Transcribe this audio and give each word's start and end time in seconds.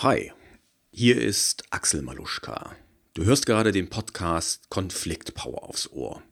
Hi, 0.00 0.30
hier 0.92 1.20
ist 1.20 1.64
Axel 1.70 2.02
Maluschka. 2.02 2.76
Du 3.14 3.24
hörst 3.24 3.46
gerade 3.46 3.72
den 3.72 3.90
Podcast 3.90 4.70
Konfliktpower 4.70 5.64
aufs 5.64 5.90
Ohr. 5.90 6.22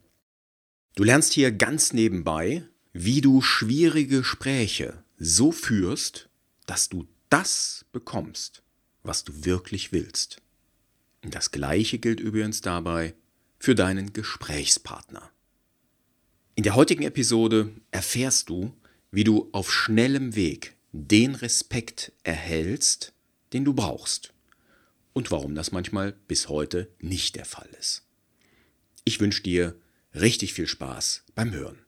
Du 0.94 1.02
lernst 1.02 1.32
hier 1.32 1.50
ganz 1.50 1.92
nebenbei, 1.92 2.62
wie 2.92 3.20
du 3.20 3.42
schwierige 3.42 4.18
Gespräche 4.18 5.02
so 5.18 5.50
führst, 5.50 6.28
dass 6.66 6.88
du 6.88 7.08
das 7.28 7.86
bekommst, 7.90 8.62
was 9.02 9.24
du 9.24 9.44
wirklich 9.44 9.90
willst. 9.90 10.40
Das 11.22 11.50
gleiche 11.50 11.98
gilt 11.98 12.20
übrigens 12.20 12.60
dabei 12.60 13.16
für 13.58 13.74
deinen 13.74 14.12
Gesprächspartner. 14.12 15.28
In 16.54 16.62
der 16.62 16.76
heutigen 16.76 17.02
Episode 17.02 17.72
erfährst 17.90 18.48
du, 18.48 18.72
wie 19.10 19.24
du 19.24 19.48
auf 19.50 19.72
schnellem 19.72 20.36
Weg 20.36 20.76
den 20.92 21.34
Respekt 21.34 22.12
erhältst, 22.22 23.12
den 23.52 23.64
du 23.64 23.74
brauchst 23.74 24.32
und 25.12 25.30
warum 25.30 25.54
das 25.54 25.72
manchmal 25.72 26.12
bis 26.12 26.48
heute 26.48 26.90
nicht 27.00 27.36
der 27.36 27.44
Fall 27.44 27.68
ist. 27.78 28.04
Ich 29.04 29.20
wünsche 29.20 29.42
dir 29.42 29.74
richtig 30.14 30.52
viel 30.52 30.66
Spaß 30.66 31.24
beim 31.34 31.52
Hören. 31.52 31.78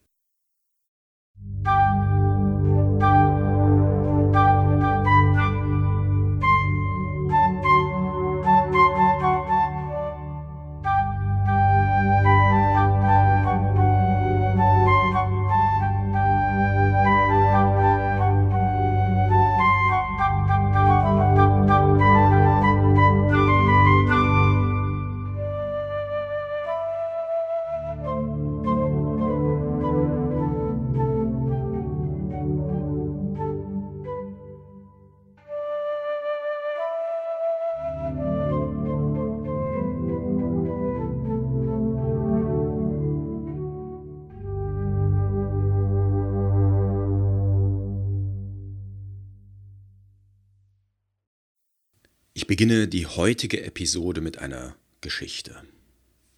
Beginne 52.49 52.89
die 52.89 53.07
heutige 53.07 53.63
Episode 53.63 54.23
mit 54.23 54.39
einer 54.39 54.75
Geschichte. 55.03 55.63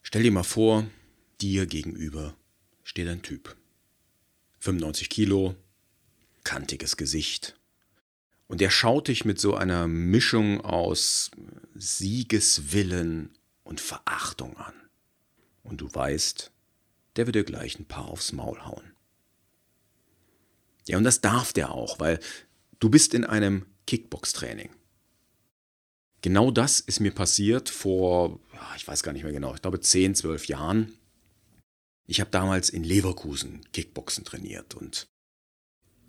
Stell 0.03 0.25
dir 0.25 0.33
mal 0.33 0.43
vor, 0.43 0.91
dir 1.41 1.67
gegenüber 1.67 2.37
steht 2.83 3.07
ein 3.07 3.23
Typ. 3.23 3.57
95 4.59 5.09
Kilo, 5.09 5.55
kantiges 6.43 6.97
Gesicht. 6.97 7.57
Und 8.49 8.61
er 8.61 8.73
schaut 8.73 9.07
dich 9.07 9.25
mit 9.25 9.41
so 9.41 9.55
einer 9.55 9.87
Mischung 9.87 10.61
aus 10.63 11.31
Siegeswillen 11.77 13.31
und 13.63 13.81
Verachtung 13.81 14.57
an. 14.57 14.75
Und 15.63 15.81
du 15.81 15.95
weißt, 15.95 16.51
der 17.15 17.27
wird 17.27 17.37
dir 17.37 17.45
gleich 17.45 17.79
ein 17.79 17.87
paar 17.87 18.09
aufs 18.09 18.33
Maul 18.33 18.59
hauen. 18.65 18.95
Ja, 20.89 20.99
und 20.99 21.05
das 21.05 21.21
darf 21.21 21.53
der 21.53 21.71
auch, 21.71 22.01
weil 22.01 22.19
du 22.81 22.91
bist 22.91 23.15
in 23.15 23.25
einem 23.25 23.67
Kickbox-Training. 23.87 24.71
Genau 26.23 26.51
das 26.51 26.81
ist 26.81 27.01
mir 27.01 27.13
passiert 27.13 27.71
vor, 27.71 28.41
ich 28.77 28.87
weiß 28.87 29.03
gar 29.03 29.13
nicht 29.13 29.23
mehr 29.23 29.33
genau, 29.33 29.55
ich 29.55 29.63
glaube 29.63 29.81
10, 29.81 30.15
12 30.15 30.47
Jahren. 30.47 30.93
Ich 32.07 32.21
habe 32.21 32.31
damals 32.31 32.71
in 32.71 32.85
Leverkusen 32.85 33.61
Kickboxen 33.73 34.25
trainiert 34.25 34.75
und 34.75 35.07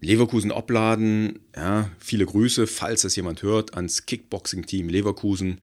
Leverkusen 0.01 0.51
Obladen, 0.51 1.39
ja, 1.55 1.91
viele 2.00 2.25
Grüße, 2.25 2.66
falls 2.66 3.03
das 3.03 3.16
jemand 3.16 3.44
hört, 3.44 3.75
ans 3.75 4.07
Kickboxing-Team 4.07 4.89
Leverkusen. 4.89 5.59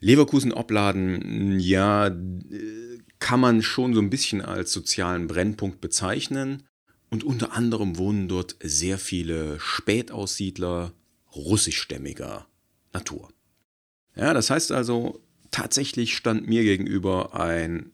Leverkusen 0.00 0.52
Obladen, 0.52 1.60
ja, 1.60 2.10
kann 3.20 3.38
man 3.38 3.62
schon 3.62 3.94
so 3.94 4.00
ein 4.00 4.10
bisschen 4.10 4.40
als 4.42 4.72
sozialen 4.72 5.28
Brennpunkt 5.28 5.80
bezeichnen. 5.80 6.64
Und 7.10 7.22
unter 7.22 7.52
anderem 7.52 7.96
wohnen 7.96 8.26
dort 8.26 8.56
sehr 8.60 8.98
viele 8.98 9.60
Spätaussiedler 9.60 10.92
russischstämmiger 11.34 12.46
Natur. 12.92 13.28
Ja, 14.20 14.34
das 14.34 14.50
heißt 14.50 14.70
also, 14.70 15.18
tatsächlich 15.50 16.14
stand 16.14 16.46
mir 16.46 16.62
gegenüber 16.62 17.34
ein 17.40 17.90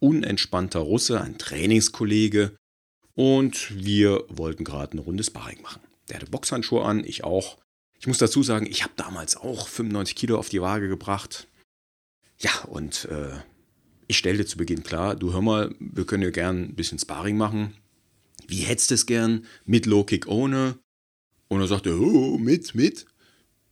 unentspannter 0.00 0.80
Russe, 0.80 1.18
ein 1.18 1.38
Trainingskollege, 1.38 2.54
und 3.14 3.74
wir 3.74 4.24
wollten 4.28 4.64
gerade 4.64 4.92
eine 4.92 5.00
Runde 5.00 5.24
Sparring 5.24 5.62
machen. 5.62 5.80
Der 6.08 6.16
hatte 6.16 6.30
Boxhandschuhe 6.30 6.84
an, 6.84 7.04
ich 7.04 7.24
auch. 7.24 7.56
Ich 7.98 8.06
muss 8.06 8.18
dazu 8.18 8.42
sagen, 8.42 8.66
ich 8.66 8.82
habe 8.82 8.92
damals 8.96 9.36
auch 9.36 9.66
95 9.66 10.14
Kilo 10.14 10.38
auf 10.38 10.50
die 10.50 10.60
Waage 10.60 10.88
gebracht. 10.88 11.48
Ja, 12.38 12.50
und 12.64 13.06
äh, 13.06 13.32
ich 14.08 14.18
stellte 14.18 14.44
zu 14.44 14.58
Beginn 14.58 14.82
klar, 14.82 15.16
du 15.16 15.32
hör 15.32 15.40
mal, 15.40 15.74
wir 15.78 16.04
können 16.04 16.22
ja 16.22 16.30
gern 16.30 16.64
ein 16.64 16.74
bisschen 16.74 16.98
Sparring 16.98 17.38
machen. 17.38 17.74
Wie 18.46 18.60
hättest 18.60 18.90
du 18.90 18.94
es 18.94 19.06
gern? 19.06 19.46
Mit 19.64 19.86
Low 19.86 20.04
Kick 20.04 20.26
ohne? 20.26 20.78
Und 21.48 21.60
er 21.60 21.66
sagte, 21.66 21.98
oh, 21.98 22.36
mit, 22.36 22.74
mit. 22.74 23.06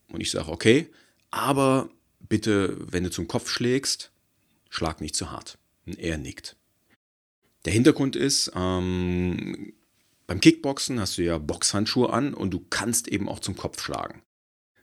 Und 0.09 0.21
ich 0.21 0.31
sage, 0.31 0.49
okay, 0.51 0.91
aber 1.31 1.91
bitte, 2.21 2.77
wenn 2.81 3.05
du 3.05 3.11
zum 3.11 3.29
Kopf 3.29 3.51
schlägst, 3.51 4.13
schlag 4.69 5.01
nicht 5.01 5.17
zu 5.17 5.31
hart. 5.31 5.59
Er 5.85 6.19
nickt. 6.19 6.57
Der 7.65 7.73
Hintergrund 7.73 8.17
ist, 8.17 8.53
ähm, 8.55 9.73
beim 10.27 10.41
Kickboxen 10.41 11.01
hast 11.01 11.19
du 11.19 11.23
ja 11.23 11.39
Boxhandschuhe 11.39 12.13
an 12.13 12.35
und 12.35 12.53
du 12.53 12.65
kannst 12.71 13.09
eben 13.09 13.29
auch 13.29 13.41
zum 13.41 13.57
Kopf 13.57 13.83
schlagen. 13.83 14.23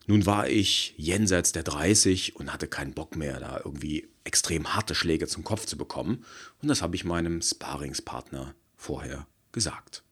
Nun 0.06 0.26
war 0.26 0.48
ich 0.48 0.94
jenseits 0.98 1.52
der 1.52 1.64
30 1.64 2.36
und 2.38 2.54
hatte 2.54 2.68
keinen 2.68 2.94
Bock 2.94 3.16
mehr, 3.16 3.40
da 3.40 3.60
irgendwie 3.64 4.08
extrem 4.24 4.74
harte 4.74 4.96
Schläge 4.96 5.28
zum 5.28 5.44
Kopf 5.44 5.66
zu 5.66 5.78
bekommen. 5.78 6.26
Und 6.62 6.70
das 6.70 6.82
habe 6.82 6.96
ich 6.96 7.04
meinem 7.04 7.42
Sparingspartner 7.42 8.56
vorher 8.76 9.28
gesagt. 9.52 10.04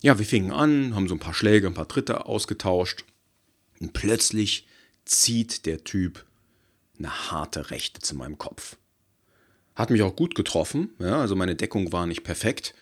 Ja, 0.00 0.18
wir 0.18 0.26
fingen 0.26 0.50
an, 0.50 0.94
haben 0.94 1.08
so 1.08 1.14
ein 1.14 1.20
paar 1.20 1.34
Schläge, 1.34 1.68
ein 1.68 1.74
paar 1.74 1.88
Tritte 1.88 2.26
ausgetauscht. 2.26 3.04
Und 3.80 3.92
plötzlich 3.92 4.66
zieht 5.04 5.66
der 5.66 5.84
Typ 5.84 6.24
eine 6.98 7.30
harte 7.30 7.70
Rechte 7.70 8.00
zu 8.00 8.14
meinem 8.14 8.38
Kopf. 8.38 8.76
Hat 9.74 9.90
mich 9.90 10.02
auch 10.02 10.14
gut 10.14 10.34
getroffen, 10.34 10.90
ja, 10.98 11.20
also 11.20 11.34
meine 11.34 11.56
Deckung 11.56 11.92
war 11.92 12.06
nicht 12.06 12.24
perfekt. 12.24 12.74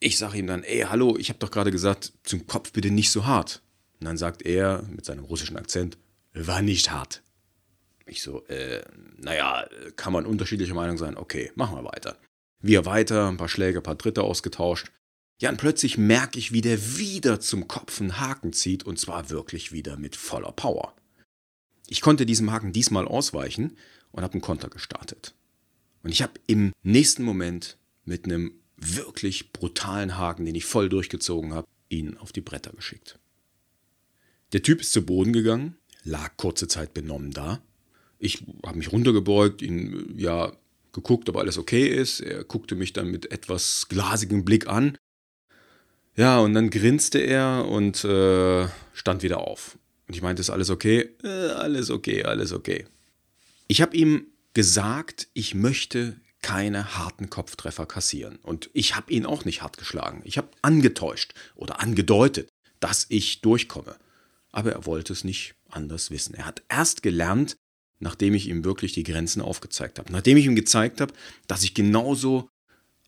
Ich 0.00 0.16
sage 0.16 0.38
ihm 0.38 0.46
dann, 0.46 0.62
ey, 0.62 0.82
hallo, 0.88 1.16
ich 1.18 1.28
habe 1.28 1.40
doch 1.40 1.50
gerade 1.50 1.72
gesagt, 1.72 2.12
zum 2.22 2.46
Kopf 2.46 2.72
bitte 2.72 2.90
nicht 2.90 3.10
so 3.10 3.26
hart. 3.26 3.62
Und 3.98 4.06
dann 4.06 4.16
sagt 4.16 4.42
er 4.42 4.84
mit 4.88 5.04
seinem 5.04 5.24
russischen 5.24 5.56
Akzent, 5.56 5.98
war 6.32 6.62
nicht 6.62 6.92
hart. 6.92 7.22
Ich 8.06 8.22
so, 8.22 8.44
äh, 8.46 8.82
naja, 9.16 9.68
kann 9.96 10.12
man 10.12 10.24
unterschiedlicher 10.24 10.74
Meinung 10.74 10.98
sein. 10.98 11.16
Okay, 11.16 11.50
machen 11.56 11.76
wir 11.76 11.84
weiter. 11.84 12.16
Wir 12.60 12.86
weiter, 12.86 13.28
ein 13.28 13.36
paar 13.36 13.48
Schläge, 13.48 13.80
ein 13.80 13.82
paar 13.82 13.96
Dritte 13.96 14.22
ausgetauscht. 14.22 14.90
Ja, 15.40 15.50
und 15.50 15.58
plötzlich 15.58 15.98
merke 15.98 16.38
ich, 16.38 16.52
wie 16.52 16.60
der 16.60 16.96
wieder 16.96 17.40
zum 17.40 17.68
Kopf 17.68 18.00
einen 18.00 18.18
Haken 18.18 18.52
zieht 18.52 18.84
und 18.84 18.98
zwar 18.98 19.30
wirklich 19.30 19.72
wieder 19.72 19.96
mit 19.96 20.16
voller 20.16 20.52
Power. 20.52 20.94
Ich 21.88 22.00
konnte 22.00 22.26
diesem 22.26 22.52
Haken 22.52 22.72
diesmal 22.72 23.06
ausweichen 23.06 23.76
und 24.12 24.22
habe 24.22 24.34
einen 24.34 24.42
Konter 24.42 24.68
gestartet. 24.68 25.34
Und 26.02 26.10
ich 26.10 26.22
habe 26.22 26.34
im 26.46 26.72
nächsten 26.82 27.22
Moment 27.22 27.78
mit 28.04 28.24
einem 28.24 28.52
wirklich 28.76 29.52
brutalen 29.52 30.16
Haken, 30.16 30.44
den 30.44 30.54
ich 30.54 30.64
voll 30.64 30.88
durchgezogen 30.88 31.52
habe, 31.54 31.66
ihn 31.88 32.16
auf 32.18 32.32
die 32.32 32.40
Bretter 32.40 32.72
geschickt. 32.72 33.18
Der 34.52 34.62
Typ 34.62 34.80
ist 34.80 34.92
zu 34.92 35.04
Boden 35.04 35.32
gegangen, 35.32 35.76
lag 36.04 36.36
kurze 36.36 36.68
Zeit 36.68 36.94
benommen 36.94 37.32
da. 37.32 37.60
Ich 38.18 38.44
habe 38.64 38.78
mich 38.78 38.92
runtergebeugt, 38.92 39.62
ihn 39.62 40.14
ja 40.16 40.52
geguckt, 40.92 41.28
ob 41.28 41.36
alles 41.36 41.58
okay 41.58 41.86
ist. 41.86 42.20
Er 42.20 42.44
guckte 42.44 42.74
mich 42.74 42.92
dann 42.92 43.10
mit 43.10 43.30
etwas 43.30 43.86
glasigem 43.88 44.44
Blick 44.44 44.66
an. 44.66 44.96
Ja, 46.16 46.40
und 46.40 46.54
dann 46.54 46.70
grinste 46.70 47.18
er 47.18 47.66
und 47.68 48.04
äh, 48.04 48.66
stand 48.92 49.22
wieder 49.22 49.38
auf. 49.38 49.78
Und 50.08 50.16
ich 50.16 50.22
meinte, 50.22 50.40
ist 50.40 50.50
alles 50.50 50.70
okay? 50.70 51.10
Äh, 51.22 51.50
alles 51.50 51.90
okay, 51.90 52.24
alles 52.24 52.52
okay. 52.52 52.86
Ich 53.68 53.82
habe 53.82 53.94
ihm 53.96 54.26
gesagt, 54.54 55.28
ich 55.34 55.54
möchte 55.54 56.16
keine 56.42 56.96
harten 56.96 57.30
Kopftreffer 57.30 57.86
kassieren. 57.86 58.36
Und 58.36 58.70
ich 58.72 58.96
habe 58.96 59.12
ihn 59.12 59.26
auch 59.26 59.44
nicht 59.44 59.62
hart 59.62 59.76
geschlagen. 59.76 60.22
Ich 60.24 60.38
habe 60.38 60.48
angetäuscht 60.62 61.34
oder 61.54 61.80
angedeutet, 61.80 62.48
dass 62.80 63.06
ich 63.08 63.42
durchkomme. 63.42 63.96
Aber 64.50 64.72
er 64.72 64.86
wollte 64.86 65.12
es 65.12 65.24
nicht 65.24 65.54
anders 65.68 66.10
wissen. 66.10 66.34
Er 66.34 66.46
hat 66.46 66.62
erst 66.68 67.02
gelernt, 67.02 67.56
nachdem 67.98 68.34
ich 68.34 68.48
ihm 68.48 68.64
wirklich 68.64 68.92
die 68.92 69.02
Grenzen 69.02 69.42
aufgezeigt 69.42 69.98
habe. 69.98 70.12
Nachdem 70.12 70.38
ich 70.38 70.46
ihm 70.46 70.56
gezeigt 70.56 71.00
habe, 71.00 71.12
dass 71.46 71.64
ich 71.64 71.74
genauso 71.74 72.48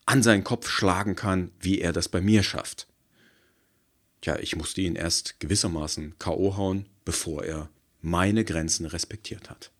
an 0.05 0.21
seinen 0.21 0.43
Kopf 0.43 0.69
schlagen 0.69 1.15
kann, 1.15 1.51
wie 1.59 1.79
er 1.79 1.93
das 1.93 2.09
bei 2.09 2.21
mir 2.21 2.43
schafft. 2.43 2.87
Tja, 4.21 4.37
ich 4.37 4.55
musste 4.55 4.81
ihn 4.81 4.95
erst 4.95 5.39
gewissermaßen 5.39 6.19
K.O. 6.19 6.57
hauen, 6.57 6.85
bevor 7.05 7.43
er 7.43 7.69
meine 8.01 8.43
Grenzen 8.43 8.85
respektiert 8.85 9.49
hat. 9.49 9.71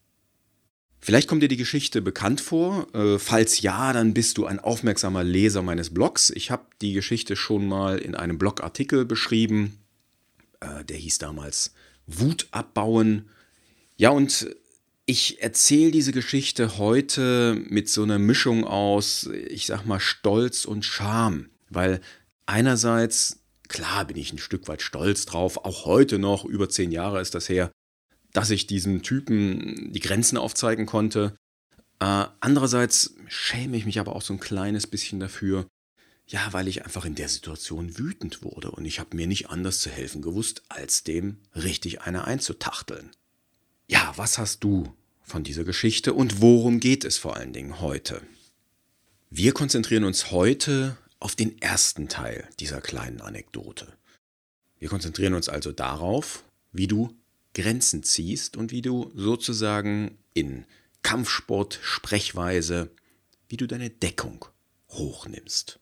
Vielleicht 1.03 1.27
kommt 1.27 1.41
dir 1.41 1.47
die 1.47 1.57
Geschichte 1.57 2.01
bekannt 2.01 2.41
vor. 2.41 2.87
Äh, 2.93 3.17
falls 3.17 3.61
ja, 3.61 3.91
dann 3.91 4.13
bist 4.13 4.37
du 4.37 4.45
ein 4.45 4.59
aufmerksamer 4.59 5.23
Leser 5.23 5.63
meines 5.63 5.91
Blogs. 5.91 6.29
Ich 6.29 6.51
habe 6.51 6.65
die 6.79 6.93
Geschichte 6.93 7.35
schon 7.35 7.67
mal 7.67 7.97
in 7.97 8.13
einem 8.13 8.37
Blogartikel 8.37 9.03
beschrieben. 9.05 9.79
Äh, 10.59 10.85
der 10.85 10.97
hieß 10.97 11.17
damals 11.17 11.73
Wut 12.05 12.47
abbauen. 12.51 13.29
Ja, 13.97 14.11
und 14.11 14.47
ich 15.07 15.41
erzähle 15.41 15.89
diese 15.89 16.11
Geschichte 16.11 16.77
heute 16.77 17.59
mit 17.67 17.89
so 17.89 18.03
einer 18.03 18.19
Mischung 18.19 18.63
aus, 18.63 19.27
ich 19.49 19.65
sag 19.65 19.85
mal, 19.85 19.99
Stolz 19.99 20.65
und 20.65 20.85
Scham. 20.85 21.49
Weil 21.69 21.99
einerseits, 22.45 23.40
klar 23.71 24.05
bin 24.05 24.17
ich 24.17 24.33
ein 24.33 24.37
Stück 24.37 24.67
weit 24.67 24.81
stolz 24.81 25.25
drauf, 25.25 25.57
auch 25.57 25.85
heute 25.85 26.19
noch, 26.19 26.45
über 26.45 26.69
zehn 26.69 26.91
Jahre 26.91 27.21
ist 27.21 27.33
das 27.33 27.49
her, 27.49 27.71
dass 28.33 28.49
ich 28.49 28.67
diesem 28.67 29.01
Typen 29.01 29.91
die 29.91 29.99
Grenzen 29.99 30.37
aufzeigen 30.37 30.85
konnte. 30.85 31.35
Äh, 31.99 32.25
andererseits 32.39 33.15
schäme 33.27 33.77
ich 33.77 33.85
mich 33.85 33.99
aber 33.99 34.15
auch 34.15 34.21
so 34.21 34.33
ein 34.33 34.39
kleines 34.39 34.87
bisschen 34.87 35.19
dafür, 35.19 35.67
ja, 36.27 36.47
weil 36.51 36.67
ich 36.67 36.85
einfach 36.85 37.05
in 37.05 37.15
der 37.15 37.29
Situation 37.29 37.97
wütend 37.97 38.43
wurde 38.43 38.71
und 38.71 38.85
ich 38.85 38.99
habe 38.99 39.15
mir 39.15 39.27
nicht 39.27 39.49
anders 39.49 39.79
zu 39.79 39.89
helfen 39.89 40.21
gewusst, 40.21 40.63
als 40.69 41.03
dem 41.03 41.37
richtig 41.55 42.01
eine 42.01 42.25
einzutachteln. 42.25 43.09
Ja, 43.87 44.13
was 44.15 44.37
hast 44.37 44.63
du 44.63 44.93
von 45.23 45.43
dieser 45.43 45.63
Geschichte 45.63 46.13
und 46.13 46.41
worum 46.41 46.79
geht 46.79 47.05
es 47.05 47.17
vor 47.17 47.35
allen 47.35 47.53
Dingen 47.53 47.81
heute? 47.81 48.21
Wir 49.29 49.53
konzentrieren 49.53 50.03
uns 50.03 50.31
heute 50.31 50.97
auf 51.21 51.35
den 51.35 51.61
ersten 51.61 52.09
Teil 52.09 52.49
dieser 52.59 52.81
kleinen 52.81 53.21
Anekdote. 53.21 53.93
Wir 54.79 54.89
konzentrieren 54.89 55.35
uns 55.35 55.47
also 55.47 55.71
darauf, 55.71 56.43
wie 56.71 56.87
du 56.87 57.15
Grenzen 57.53 58.03
ziehst 58.03 58.57
und 58.57 58.71
wie 58.71 58.81
du 58.81 59.11
sozusagen 59.15 60.17
in 60.33 60.65
Kampfsport-Sprechweise, 61.03 62.89
wie 63.47 63.57
du 63.57 63.67
deine 63.67 63.89
Deckung 63.89 64.45
hochnimmst. 64.89 65.79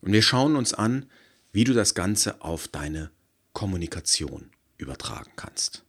Und 0.00 0.12
wir 0.12 0.22
schauen 0.22 0.56
uns 0.56 0.72
an, 0.72 1.10
wie 1.52 1.64
du 1.64 1.72
das 1.72 1.94
Ganze 1.94 2.40
auf 2.40 2.68
deine 2.68 3.10
Kommunikation 3.52 4.50
übertragen 4.76 5.32
kannst. 5.36 5.84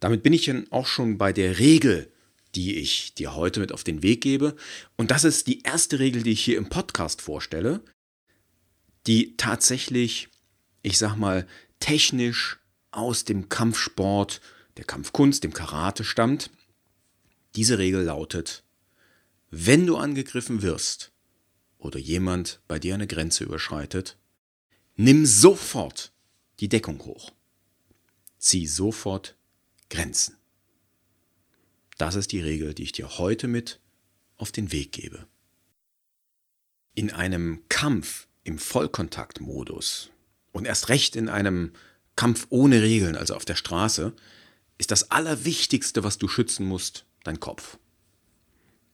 Damit 0.00 0.22
bin 0.22 0.32
ich 0.32 0.46
dann 0.46 0.70
auch 0.72 0.86
schon 0.86 1.18
bei 1.18 1.32
der 1.32 1.58
Regel, 1.58 2.11
die 2.54 2.76
ich 2.76 3.14
dir 3.14 3.34
heute 3.34 3.60
mit 3.60 3.72
auf 3.72 3.84
den 3.84 4.02
Weg 4.02 4.20
gebe. 4.20 4.56
Und 4.96 5.10
das 5.10 5.24
ist 5.24 5.46
die 5.46 5.62
erste 5.62 5.98
Regel, 5.98 6.22
die 6.22 6.32
ich 6.32 6.44
hier 6.44 6.58
im 6.58 6.68
Podcast 6.68 7.22
vorstelle, 7.22 7.82
die 9.06 9.36
tatsächlich, 9.36 10.28
ich 10.82 10.98
sag 10.98 11.16
mal, 11.16 11.46
technisch 11.80 12.58
aus 12.90 13.24
dem 13.24 13.48
Kampfsport, 13.48 14.40
der 14.76 14.84
Kampfkunst, 14.84 15.44
dem 15.44 15.52
Karate 15.52 16.04
stammt. 16.04 16.50
Diese 17.56 17.78
Regel 17.78 18.04
lautet, 18.04 18.64
wenn 19.50 19.86
du 19.86 19.96
angegriffen 19.96 20.62
wirst 20.62 21.12
oder 21.78 21.98
jemand 21.98 22.60
bei 22.68 22.78
dir 22.78 22.94
eine 22.94 23.06
Grenze 23.06 23.44
überschreitet, 23.44 24.16
nimm 24.94 25.26
sofort 25.26 26.12
die 26.60 26.68
Deckung 26.68 27.04
hoch. 27.04 27.32
Zieh 28.38 28.66
sofort 28.66 29.36
Grenzen. 29.90 30.41
Das 31.98 32.14
ist 32.14 32.32
die 32.32 32.40
Regel, 32.40 32.74
die 32.74 32.84
ich 32.84 32.92
dir 32.92 33.18
heute 33.18 33.48
mit 33.48 33.80
auf 34.36 34.52
den 34.52 34.72
Weg 34.72 34.92
gebe. 34.92 35.26
In 36.94 37.10
einem 37.10 37.62
Kampf 37.68 38.26
im 38.44 38.58
Vollkontaktmodus 38.58 40.10
und 40.52 40.66
erst 40.66 40.88
recht 40.88 41.16
in 41.16 41.28
einem 41.28 41.72
Kampf 42.16 42.46
ohne 42.50 42.82
Regeln, 42.82 43.16
also 43.16 43.34
auf 43.34 43.44
der 43.44 43.54
Straße, 43.54 44.12
ist 44.78 44.90
das 44.90 45.10
Allerwichtigste, 45.10 46.04
was 46.04 46.18
du 46.18 46.28
schützen 46.28 46.66
musst, 46.66 47.06
dein 47.24 47.40
Kopf. 47.40 47.78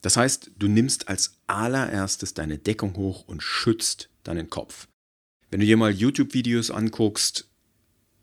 Das 0.03 0.17
heißt, 0.17 0.53
du 0.57 0.69
nimmst 0.69 1.09
als 1.09 1.39
allererstes 1.47 2.35
deine 2.35 2.59
Deckung 2.59 2.97
hoch 2.97 3.27
und 3.27 3.43
schützt 3.43 4.11
deinen 4.23 4.49
Kopf. 4.51 4.87
Wenn 5.51 5.61
du 5.61 5.67
dir 5.67 5.77
mal 5.77 5.91
YouTube-Videos 5.91 6.71
anguckst, 6.71 7.48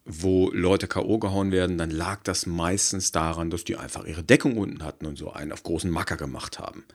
wo 0.06 0.52
Leute 0.52 0.88
K.O. 0.88 1.18
gehauen 1.18 1.52
werden, 1.52 1.78
dann 1.78 1.90
lag 1.90 2.22
das 2.24 2.46
meistens 2.46 3.12
daran, 3.12 3.50
dass 3.50 3.64
die 3.64 3.76
einfach 3.76 4.06
ihre 4.06 4.24
Deckung 4.24 4.58
unten 4.58 4.84
hatten 4.84 5.06
und 5.06 5.18
so 5.18 5.32
einen 5.32 5.52
auf 5.52 5.64
großen 5.64 5.90
Macker 5.90 6.16
gemacht 6.16 6.60
haben. 6.60 6.86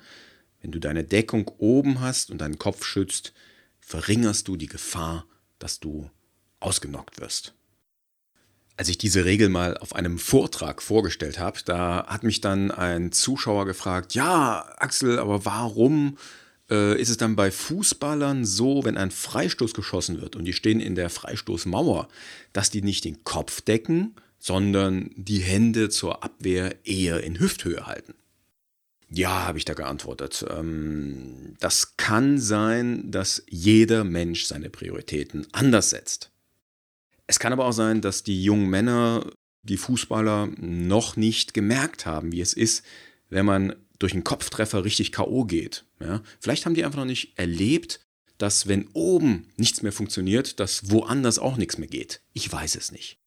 Wenn 0.62 0.70
du 0.70 0.78
deine 0.78 1.04
Deckung 1.04 1.48
oben 1.58 2.00
hast 2.00 2.30
und 2.30 2.38
deinen 2.40 2.58
Kopf 2.58 2.84
schützt, 2.84 3.32
verringerst 3.80 4.46
du 4.46 4.56
die 4.56 4.68
Gefahr, 4.68 5.26
dass 5.58 5.80
du 5.80 6.10
ausgenockt 6.60 7.20
wirst 7.20 7.54
als 8.80 8.88
ich 8.88 8.96
diese 8.96 9.26
Regel 9.26 9.50
mal 9.50 9.76
auf 9.76 9.94
einem 9.94 10.18
Vortrag 10.18 10.80
vorgestellt 10.80 11.38
habe, 11.38 11.60
da 11.66 12.06
hat 12.06 12.24
mich 12.24 12.40
dann 12.40 12.70
ein 12.70 13.12
Zuschauer 13.12 13.66
gefragt, 13.66 14.14
ja, 14.14 14.64
Axel, 14.78 15.18
aber 15.18 15.44
warum 15.44 16.16
äh, 16.70 17.00
ist 17.00 17.11
es 17.11 17.17
dann 17.17 17.37
bei 17.37 17.50
Fußballern 17.50 18.44
so, 18.44 18.84
wenn 18.84 18.96
ein 18.96 19.11
Freistoß 19.11 19.75
geschossen 19.75 20.20
wird 20.20 20.37
und 20.37 20.44
die 20.44 20.52
stehen 20.52 20.81
in 20.81 20.94
der 20.94 21.11
Freistoßmauer, 21.11 22.08
dass 22.52 22.70
die 22.70 22.82
nicht 22.82 23.05
den 23.05 23.25
Kopf 23.25 23.61
decken, 23.61 24.14
sondern 24.38 25.11
die 25.17 25.40
Hände 25.40 25.90
zur 25.90 26.25
Abwehr 26.25 26.75
eher 26.84 27.22
in 27.22 27.38
Hüfthöhe 27.38 27.87
halten? 27.87 28.14
Ja, 29.12 29.46
habe 29.46 29.58
ich 29.58 29.64
da 29.64 29.75
geantwortet. 29.75 30.46
Ähm, 30.49 31.56
das 31.58 31.96
kann 31.96 32.38
sein, 32.38 33.11
dass 33.11 33.43
jeder 33.49 34.05
Mensch 34.05 34.44
seine 34.44 34.70
Prioritäten 34.70 35.46
anders 35.52 35.90
setzt. 35.90 36.31
Es 37.26 37.38
kann 37.38 37.52
aber 37.52 37.67
auch 37.67 37.72
sein, 37.72 38.00
dass 38.00 38.22
die 38.22 38.43
jungen 38.43 38.70
Männer, 38.70 39.26
die 39.62 39.76
Fußballer, 39.76 40.49
noch 40.58 41.17
nicht 41.17 41.55
gemerkt 41.55 42.06
haben, 42.06 42.32
wie 42.32 42.40
es 42.40 42.52
ist, 42.52 42.84
wenn 43.28 43.46
man 43.46 43.75
durch 44.00 44.14
einen 44.14 44.25
Kopftreffer 44.25 44.85
richtig 44.85 45.12
K.O. 45.12 45.44
geht. 45.44 45.85
Ja? 46.00 46.23
Vielleicht 46.41 46.67
haben 46.67 46.75
die 46.75 46.85
einfach 46.85 46.99
noch 46.99 47.05
nicht 47.05 47.38
erlebt, 47.38 48.00
dass 48.38 48.67
wenn 48.67 48.88
oben 48.94 49.52
nichts 49.56 49.82
mehr 49.82 49.93
funktioniert, 49.93 50.58
dass 50.58 50.91
woanders 50.91 51.38
auch 51.38 51.56
nichts 51.56 51.79
mehr 51.79 51.88
geht. 51.88 52.23
Ich 52.32 52.50
weiß 52.50 52.75
es 52.75 52.91
nicht. 52.91 53.20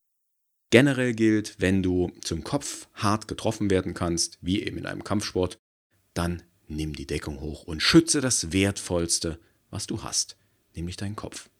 Generell 0.71 1.13
gilt, 1.13 1.61
wenn 1.61 1.83
du 1.83 2.11
zum 2.21 2.43
Kopf 2.43 2.87
hart 2.95 3.27
getroffen 3.27 3.69
werden 3.69 3.93
kannst, 3.93 4.39
wie 4.41 4.63
eben 4.63 4.79
in 4.79 4.87
einem 4.87 5.03
Kampfsport, 5.03 5.59
dann 6.15 6.41
nimm 6.67 6.95
die 6.95 7.05
Deckung 7.05 7.39
hoch 7.41 7.63
und 7.63 7.81
schütze 7.81 8.21
das 8.21 8.51
Wertvollste, 8.51 9.39
was 9.69 9.85
du 9.85 10.01
hast, 10.01 10.35
nämlich 10.75 10.97
deinen 10.97 11.15
Kopf. 11.15 11.51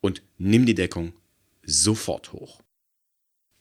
Und 0.00 0.22
nimm 0.36 0.66
die 0.66 0.74
Deckung 0.74 1.12
sofort 1.62 2.32
hoch. 2.32 2.60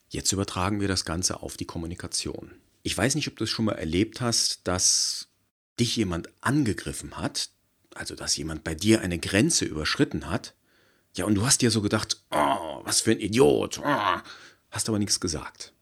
Jetzt 0.09 0.31
übertragen 0.31 0.81
wir 0.81 0.87
das 0.87 1.05
Ganze 1.05 1.43
auf 1.43 1.55
die 1.55 1.65
Kommunikation. 1.65 2.51
Ich 2.85 2.95
weiß 2.95 3.15
nicht, 3.15 3.27
ob 3.27 3.35
du 3.35 3.45
es 3.45 3.49
schon 3.49 3.65
mal 3.65 3.71
erlebt 3.71 4.21
hast, 4.21 4.67
dass 4.67 5.27
dich 5.79 5.95
jemand 5.95 6.29
angegriffen 6.41 7.17
hat, 7.17 7.49
also 7.95 8.13
dass 8.13 8.37
jemand 8.37 8.63
bei 8.63 8.75
dir 8.75 9.01
eine 9.01 9.17
Grenze 9.17 9.65
überschritten 9.65 10.29
hat. 10.29 10.53
Ja, 11.15 11.25
und 11.25 11.33
du 11.33 11.47
hast 11.47 11.63
dir 11.63 11.71
so 11.71 11.81
gedacht, 11.81 12.21
oh, 12.29 12.81
was 12.83 13.01
für 13.01 13.09
ein 13.09 13.19
Idiot, 13.19 13.79
oh, 13.83 14.21
hast 14.69 14.87
aber 14.87 14.99
nichts 14.99 15.19
gesagt. 15.19 15.73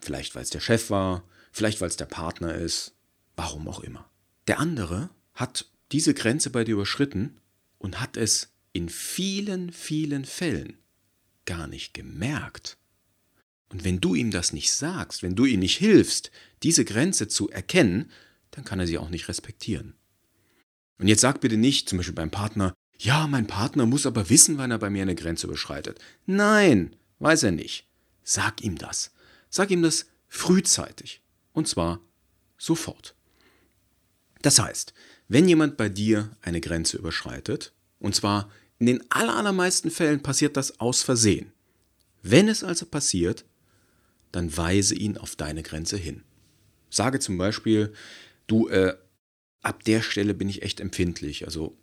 Vielleicht 0.00 0.36
weil 0.36 0.44
es 0.44 0.50
der 0.50 0.60
Chef 0.60 0.88
war, 0.88 1.24
vielleicht 1.50 1.80
weil 1.80 1.88
es 1.88 1.96
der 1.96 2.04
Partner 2.06 2.54
ist, 2.54 2.94
warum 3.34 3.66
auch 3.66 3.80
immer. 3.80 4.08
Der 4.46 4.60
andere 4.60 5.10
hat 5.34 5.66
diese 5.90 6.14
Grenze 6.14 6.50
bei 6.50 6.62
dir 6.62 6.74
überschritten 6.74 7.40
und 7.78 8.00
hat 8.00 8.16
es 8.16 8.52
in 8.72 8.88
vielen, 8.88 9.72
vielen 9.72 10.24
Fällen 10.24 10.78
gar 11.44 11.66
nicht 11.66 11.92
gemerkt. 11.92 12.78
Und 13.70 13.84
wenn 13.84 14.00
du 14.00 14.14
ihm 14.14 14.30
das 14.30 14.52
nicht 14.52 14.72
sagst, 14.72 15.22
wenn 15.22 15.34
du 15.34 15.44
ihm 15.44 15.60
nicht 15.60 15.76
hilfst, 15.76 16.30
diese 16.62 16.84
Grenze 16.84 17.28
zu 17.28 17.48
erkennen, 17.50 18.10
dann 18.52 18.64
kann 18.64 18.80
er 18.80 18.86
sie 18.86 18.98
auch 18.98 19.10
nicht 19.10 19.28
respektieren. 19.28 19.94
Und 20.98 21.08
jetzt 21.08 21.20
sag 21.20 21.40
bitte 21.40 21.56
nicht, 21.56 21.88
zum 21.88 21.98
Beispiel 21.98 22.14
beim 22.14 22.30
Partner, 22.30 22.74
ja, 22.98 23.26
mein 23.26 23.46
Partner 23.46 23.84
muss 23.84 24.06
aber 24.06 24.30
wissen, 24.30 24.56
wann 24.56 24.70
er 24.70 24.78
bei 24.78 24.88
mir 24.88 25.02
eine 25.02 25.14
Grenze 25.14 25.46
überschreitet. 25.46 25.98
Nein, 26.24 26.96
weiß 27.18 27.42
er 27.42 27.52
nicht. 27.52 27.86
Sag 28.22 28.62
ihm 28.62 28.78
das. 28.78 29.12
Sag 29.50 29.70
ihm 29.70 29.82
das 29.82 30.06
frühzeitig. 30.28 31.20
Und 31.52 31.68
zwar 31.68 32.00
sofort. 32.56 33.14
Das 34.42 34.58
heißt, 34.58 34.94
wenn 35.28 35.48
jemand 35.48 35.76
bei 35.76 35.88
dir 35.88 36.30
eine 36.40 36.60
Grenze 36.60 36.96
überschreitet, 36.96 37.72
und 37.98 38.14
zwar 38.14 38.50
in 38.78 38.86
den 38.86 39.10
allermeisten 39.10 39.90
Fällen 39.90 40.22
passiert 40.22 40.56
das 40.56 40.80
aus 40.80 41.02
Versehen. 41.02 41.52
Wenn 42.22 42.48
es 42.48 42.64
also 42.64 42.86
passiert, 42.86 43.44
dann 44.36 44.56
weise 44.56 44.94
ihn 44.94 45.16
auf 45.16 45.34
deine 45.34 45.62
Grenze 45.62 45.96
hin. 45.96 46.22
Sage 46.90 47.20
zum 47.20 47.38
Beispiel, 47.38 47.92
du, 48.46 48.68
äh, 48.68 48.96
ab 49.62 49.82
der 49.84 50.02
Stelle 50.02 50.34
bin 50.34 50.48
ich 50.48 50.62
echt 50.62 50.78
empfindlich, 50.78 51.46
also 51.46 51.76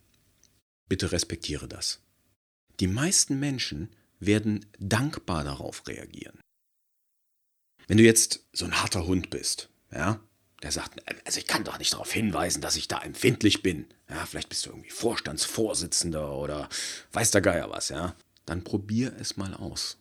bitte 0.87 1.11
respektiere 1.11 1.67
das. 1.67 2.01
Die 2.79 2.87
meisten 2.87 3.39
Menschen 3.39 3.89
werden 4.19 4.65
dankbar 4.79 5.43
darauf 5.43 5.87
reagieren. 5.87 6.39
Wenn 7.87 7.97
du 7.97 8.03
jetzt 8.03 8.45
so 8.53 8.65
ein 8.65 8.81
harter 8.81 9.07
Hund 9.07 9.29
bist, 9.31 9.69
ja, 9.91 10.21
der 10.61 10.71
sagt, 10.71 11.01
also 11.25 11.39
ich 11.39 11.47
kann 11.47 11.65
doch 11.65 11.79
nicht 11.79 11.93
darauf 11.93 12.13
hinweisen, 12.13 12.61
dass 12.61 12.77
ich 12.77 12.87
da 12.87 12.99
empfindlich 12.99 13.63
bin. 13.63 13.87
Ja, 14.09 14.25
vielleicht 14.25 14.49
bist 14.49 14.65
du 14.65 14.69
irgendwie 14.69 14.91
Vorstandsvorsitzender 14.91 16.37
oder 16.37 16.69
weiß 17.11 17.31
der 17.31 17.41
Geier 17.41 17.69
was, 17.71 17.89
ja. 17.89 18.15
Dann 18.45 18.63
probier 18.63 19.13
es 19.19 19.37
mal 19.37 19.53
aus. 19.55 19.97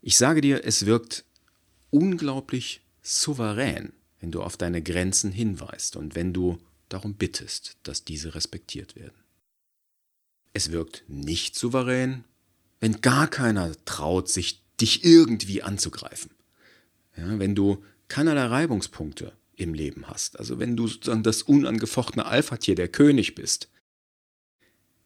Ich 0.00 0.16
sage 0.16 0.40
dir, 0.40 0.64
es 0.64 0.86
wirkt 0.86 1.25
unglaublich 1.96 2.82
souverän, 3.00 3.94
wenn 4.20 4.30
du 4.30 4.42
auf 4.42 4.58
deine 4.58 4.82
Grenzen 4.82 5.32
hinweist 5.32 5.96
und 5.96 6.14
wenn 6.14 6.34
du 6.34 6.58
darum 6.90 7.14
bittest, 7.14 7.78
dass 7.84 8.04
diese 8.04 8.34
respektiert 8.34 8.96
werden. 8.96 9.16
Es 10.52 10.70
wirkt 10.72 11.04
nicht 11.08 11.56
souverän, 11.56 12.24
wenn 12.80 13.00
gar 13.00 13.28
keiner 13.28 13.72
traut, 13.86 14.28
sich 14.28 14.62
dich 14.78 15.04
irgendwie 15.04 15.62
anzugreifen. 15.62 16.32
Ja, 17.16 17.38
wenn 17.38 17.54
du 17.54 17.82
keinerlei 18.08 18.44
Reibungspunkte 18.44 19.32
im 19.56 19.72
Leben 19.72 20.06
hast, 20.06 20.38
also 20.38 20.58
wenn 20.58 20.76
du 20.76 20.86
sozusagen 20.86 21.22
das 21.22 21.42
unangefochtene 21.42 22.26
Alpha-Tier, 22.26 22.74
der 22.74 22.88
König 22.88 23.34
bist, 23.34 23.70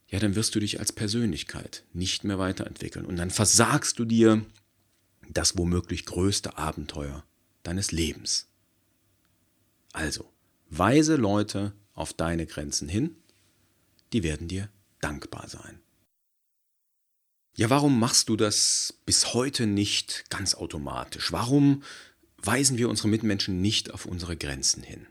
ja, 0.08 0.18
dann 0.18 0.34
wirst 0.34 0.56
du 0.56 0.60
dich 0.60 0.80
als 0.80 0.90
Persönlichkeit 0.90 1.84
nicht 1.92 2.24
mehr 2.24 2.40
weiterentwickeln 2.40 3.06
und 3.06 3.14
dann 3.14 3.30
versagst 3.30 4.00
du 4.00 4.04
dir 4.04 4.44
das 5.32 5.56
womöglich 5.56 6.06
größte 6.06 6.58
Abenteuer 6.58 7.24
deines 7.62 7.92
Lebens. 7.92 8.48
Also, 9.92 10.32
weise 10.68 11.16
Leute 11.16 11.72
auf 11.94 12.12
deine 12.12 12.46
Grenzen 12.46 12.88
hin, 12.88 13.16
die 14.12 14.22
werden 14.22 14.48
dir 14.48 14.68
dankbar 15.00 15.48
sein. 15.48 15.80
Ja, 17.56 17.68
warum 17.68 17.98
machst 17.98 18.28
du 18.28 18.36
das 18.36 18.94
bis 19.04 19.34
heute 19.34 19.66
nicht 19.66 20.30
ganz 20.30 20.54
automatisch? 20.54 21.32
Warum 21.32 21.82
weisen 22.38 22.78
wir 22.78 22.88
unsere 22.88 23.08
Mitmenschen 23.08 23.60
nicht 23.60 23.90
auf 23.92 24.06
unsere 24.06 24.36
Grenzen 24.36 24.82
hin? 24.82 25.06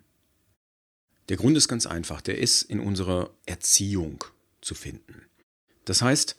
Der 1.27 1.38
Grund 1.38 1.55
ist 1.57 1.67
ganz 1.67 1.85
einfach, 1.85 2.21
der 2.21 2.39
ist 2.39 2.63
in 2.63 2.79
unserer 2.79 3.29
Erziehung 3.45 4.23
zu 4.61 4.73
finden. 4.73 5.25
Das 5.85 6.01
heißt, 6.01 6.35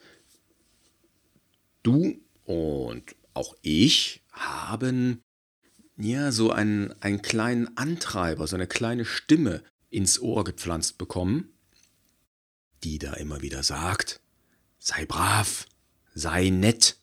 du 1.82 2.20
und 2.44 3.14
auch 3.34 3.56
ich 3.62 4.22
haben 4.32 5.22
ja 5.96 6.32
so 6.32 6.50
einen, 6.50 6.94
einen 7.02 7.22
kleinen 7.22 7.76
Antreiber, 7.76 8.46
so 8.46 8.56
eine 8.56 8.66
kleine 8.66 9.04
Stimme 9.04 9.62
ins 9.90 10.20
Ohr 10.20 10.44
gepflanzt 10.44 10.99
bekommen, 10.99 11.52
die 12.84 12.99
da 12.99 13.14
immer 13.14 13.42
wieder 13.42 13.62
sagt, 13.62 14.20
sei 14.78 15.04
brav, 15.04 15.66
sei 16.14 16.49
nett. 16.49 16.96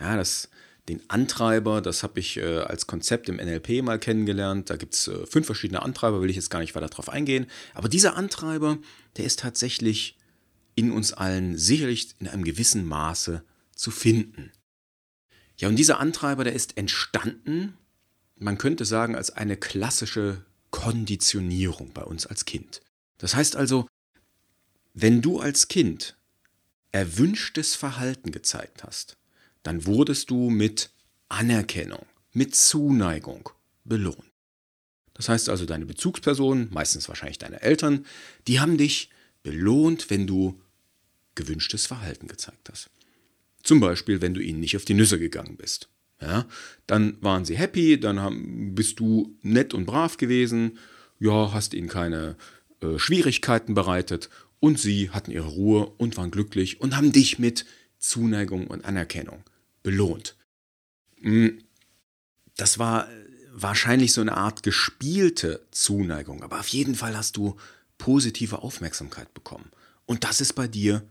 Ja, 0.00 0.16
das, 0.16 0.48
den 0.88 1.02
Antreiber, 1.08 1.80
das 1.80 2.02
habe 2.02 2.18
ich 2.20 2.38
äh, 2.38 2.58
als 2.60 2.86
Konzept 2.86 3.28
im 3.28 3.36
NLP 3.36 3.82
mal 3.82 3.98
kennengelernt. 3.98 4.70
Da 4.70 4.76
gibt 4.76 4.94
es 4.94 5.08
äh, 5.08 5.26
fünf 5.26 5.46
verschiedene 5.46 5.82
Antreiber, 5.82 6.20
will 6.20 6.30
ich 6.30 6.36
jetzt 6.36 6.50
gar 6.50 6.60
nicht 6.60 6.74
weiter 6.74 6.88
drauf 6.88 7.08
eingehen. 7.08 7.46
Aber 7.74 7.88
dieser 7.88 8.16
Antreiber, 8.16 8.78
der 9.16 9.24
ist 9.24 9.40
tatsächlich 9.40 10.16
in 10.74 10.92
uns 10.92 11.12
allen 11.12 11.58
sicherlich 11.58 12.14
in 12.20 12.28
einem 12.28 12.44
gewissen 12.44 12.86
Maße 12.86 13.44
zu 13.74 13.90
finden. 13.90 14.52
Ja, 15.58 15.68
und 15.68 15.76
dieser 15.76 15.98
Antreiber, 15.98 16.44
der 16.44 16.52
ist 16.52 16.76
entstanden, 16.76 17.76
man 18.36 18.58
könnte 18.58 18.84
sagen, 18.84 19.16
als 19.16 19.30
eine 19.30 19.56
klassische 19.56 20.44
Konditionierung 20.70 21.92
bei 21.92 22.02
uns 22.04 22.26
als 22.26 22.44
Kind. 22.44 22.80
Das 23.18 23.34
heißt 23.34 23.56
also, 23.56 23.88
wenn 24.94 25.20
du 25.20 25.40
als 25.40 25.68
Kind 25.68 26.16
erwünschtes 26.92 27.74
Verhalten 27.74 28.30
gezeigt 28.30 28.84
hast, 28.84 29.16
dann 29.62 29.86
wurdest 29.86 30.30
du 30.30 30.50
mit 30.50 30.90
Anerkennung, 31.28 32.06
mit 32.32 32.54
Zuneigung 32.54 33.50
belohnt. 33.84 34.22
Das 35.14 35.28
heißt 35.28 35.48
also, 35.48 35.66
deine 35.66 35.84
Bezugspersonen, 35.84 36.68
meistens 36.70 37.08
wahrscheinlich 37.08 37.38
deine 37.38 37.60
Eltern, 37.60 38.06
die 38.46 38.60
haben 38.60 38.78
dich 38.78 39.10
belohnt, 39.42 40.10
wenn 40.10 40.28
du 40.28 40.60
gewünschtes 41.34 41.86
Verhalten 41.86 42.28
gezeigt 42.28 42.68
hast. 42.70 42.88
Zum 43.68 43.80
Beispiel, 43.80 44.22
wenn 44.22 44.32
du 44.32 44.40
ihnen 44.40 44.60
nicht 44.60 44.76
auf 44.78 44.86
die 44.86 44.94
Nüsse 44.94 45.18
gegangen 45.18 45.58
bist. 45.58 45.90
Ja, 46.22 46.46
dann 46.86 47.18
waren 47.20 47.44
sie 47.44 47.54
happy, 47.54 48.00
dann 48.00 48.18
haben, 48.18 48.74
bist 48.74 48.98
du 48.98 49.36
nett 49.42 49.74
und 49.74 49.84
brav 49.84 50.16
gewesen, 50.16 50.78
ja, 51.20 51.52
hast 51.52 51.74
ihnen 51.74 51.90
keine 51.90 52.36
äh, 52.80 52.98
Schwierigkeiten 52.98 53.74
bereitet 53.74 54.30
und 54.58 54.80
sie 54.80 55.10
hatten 55.10 55.32
ihre 55.32 55.48
Ruhe 55.48 55.92
und 55.98 56.16
waren 56.16 56.30
glücklich 56.30 56.80
und 56.80 56.96
haben 56.96 57.12
dich 57.12 57.38
mit 57.38 57.66
Zuneigung 57.98 58.68
und 58.68 58.86
Anerkennung 58.86 59.44
belohnt. 59.82 60.34
Hm, 61.20 61.58
das 62.56 62.78
war 62.78 63.06
wahrscheinlich 63.52 64.14
so 64.14 64.22
eine 64.22 64.38
Art 64.38 64.62
gespielte 64.62 65.60
Zuneigung, 65.72 66.42
aber 66.42 66.60
auf 66.60 66.68
jeden 66.68 66.94
Fall 66.94 67.14
hast 67.14 67.36
du 67.36 67.54
positive 67.98 68.62
Aufmerksamkeit 68.62 69.34
bekommen. 69.34 69.70
Und 70.06 70.24
das 70.24 70.40
ist 70.40 70.54
bei 70.54 70.68
dir 70.68 71.06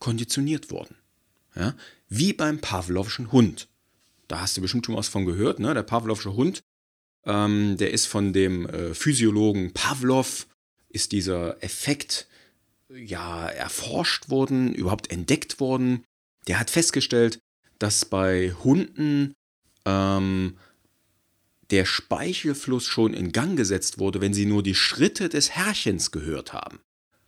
konditioniert 0.00 0.70
worden. 0.70 0.96
Ja? 1.54 1.74
Wie 2.08 2.32
beim 2.32 2.60
Pavlovschen 2.60 3.32
Hund. 3.32 3.68
Da 4.28 4.40
hast 4.40 4.56
du 4.56 4.60
bestimmt 4.60 4.86
schon 4.86 4.96
was 4.96 5.08
von 5.08 5.26
gehört. 5.26 5.58
Ne? 5.58 5.74
Der 5.74 5.82
Pavlovsche 5.82 6.34
Hund, 6.34 6.62
ähm, 7.24 7.76
der 7.76 7.92
ist 7.92 8.06
von 8.06 8.32
dem 8.32 8.66
äh, 8.66 8.94
Physiologen 8.94 9.72
Pavlov, 9.72 10.46
ist 10.88 11.12
dieser 11.12 11.62
Effekt 11.62 12.28
ja 12.88 13.48
erforscht 13.48 14.28
worden, 14.30 14.74
überhaupt 14.74 15.10
entdeckt 15.10 15.60
worden. 15.60 16.04
Der 16.46 16.58
hat 16.58 16.70
festgestellt, 16.70 17.38
dass 17.78 18.04
bei 18.04 18.52
Hunden 18.62 19.34
ähm, 19.84 20.56
der 21.70 21.84
Speichelfluss 21.84 22.86
schon 22.86 23.14
in 23.14 23.32
Gang 23.32 23.56
gesetzt 23.56 23.98
wurde, 23.98 24.20
wenn 24.20 24.34
sie 24.34 24.46
nur 24.46 24.62
die 24.62 24.74
Schritte 24.74 25.28
des 25.28 25.50
Herrchens 25.50 26.10
gehört 26.10 26.52
haben. 26.52 26.80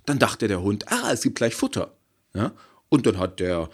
Dann 0.04 0.18
dachte 0.18 0.46
der 0.46 0.62
Hund, 0.62 0.90
ah, 0.92 1.10
es 1.12 1.22
gibt 1.22 1.36
gleich 1.36 1.54
Futter. 1.54 1.96
Ja? 2.34 2.52
Und 2.88 3.06
dann 3.06 3.18
hat 3.18 3.40
der 3.40 3.70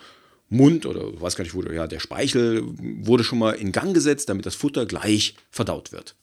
Mund 0.53 0.87
oder 0.87 1.21
weiß 1.21 1.37
gar 1.37 1.45
nicht, 1.45 1.55
wo, 1.55 1.63
ja, 1.63 1.87
der 1.87 2.01
Speichel 2.01 2.63
wurde 3.05 3.25
schon 3.25 3.39
mal 3.39 3.53
in 3.53 3.73
Gang 3.73 3.95
gesetzt, 3.95 4.29
damit 4.29 4.47
das 4.47 4.55
Futter 4.55 4.87
gleich 4.87 5.35
verdaut 5.51 5.93
wird. 5.93 6.15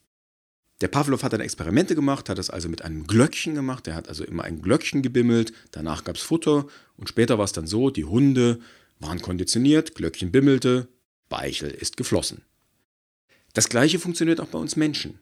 Der 0.82 0.88
Pavlov 0.88 1.24
hat 1.24 1.34
dann 1.34 1.42
Experimente 1.42 1.94
gemacht, 1.94 2.30
hat 2.30 2.38
das 2.38 2.50
also 2.50 2.70
mit 2.70 2.84
einem 2.84 3.06
Glöckchen 3.06 3.54
gemacht. 3.54 3.88
Er 3.88 3.96
hat 3.96 4.08
also 4.08 4.24
immer 4.24 4.44
ein 4.44 4.62
Glöckchen 4.62 5.02
gebimmelt, 5.02 5.52
danach 5.72 6.04
gab 6.06 6.16
es 6.16 6.22
Futter 6.22 6.68
und 6.96 7.10
später 7.10 7.38
war 7.38 7.46
es 7.46 7.52
dann 7.52 7.68
so, 7.68 7.90
die 7.90 8.06
Hunde 8.06 8.60
waren 9.00 9.22
konditioniert, 9.22 9.96
Glöckchen 9.96 10.32
bimmelte, 10.32 10.88
Speichel 11.28 11.70
ist 11.70 11.98
geflossen. 11.98 12.42
Das 13.54 13.70
gleiche 13.70 14.00
funktioniert 14.00 14.40
auch 14.40 14.48
bei 14.48 14.58
uns 14.58 14.76
Menschen. 14.76 15.20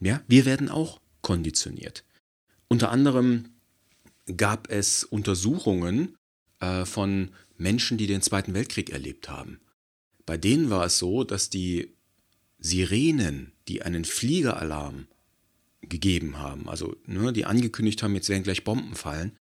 Ja, 0.00 0.22
wir 0.28 0.44
werden 0.44 0.68
auch 0.68 1.00
konditioniert. 1.20 2.04
Unter 2.68 2.90
anderem 2.90 3.50
gab 4.36 4.70
es 4.70 5.04
Untersuchungen 5.04 6.16
äh, 6.60 6.84
von 6.84 7.30
Menschen, 7.60 7.98
die 7.98 8.06
den 8.06 8.22
Zweiten 8.22 8.54
Weltkrieg 8.54 8.90
erlebt 8.90 9.28
haben. 9.28 9.60
Bei 10.26 10.36
denen 10.36 10.70
war 10.70 10.84
es 10.86 10.98
so, 10.98 11.24
dass 11.24 11.50
die 11.50 11.94
Sirenen, 12.58 13.52
die 13.68 13.82
einen 13.82 14.04
Fliegeralarm 14.04 15.06
gegeben 15.82 16.38
haben, 16.38 16.68
also 16.68 16.96
ne, 17.06 17.32
die 17.32 17.46
angekündigt 17.46 18.02
haben, 18.02 18.14
jetzt 18.14 18.28
werden 18.28 18.42
gleich 18.42 18.64
Bomben 18.64 18.94
fallen, 18.94 19.36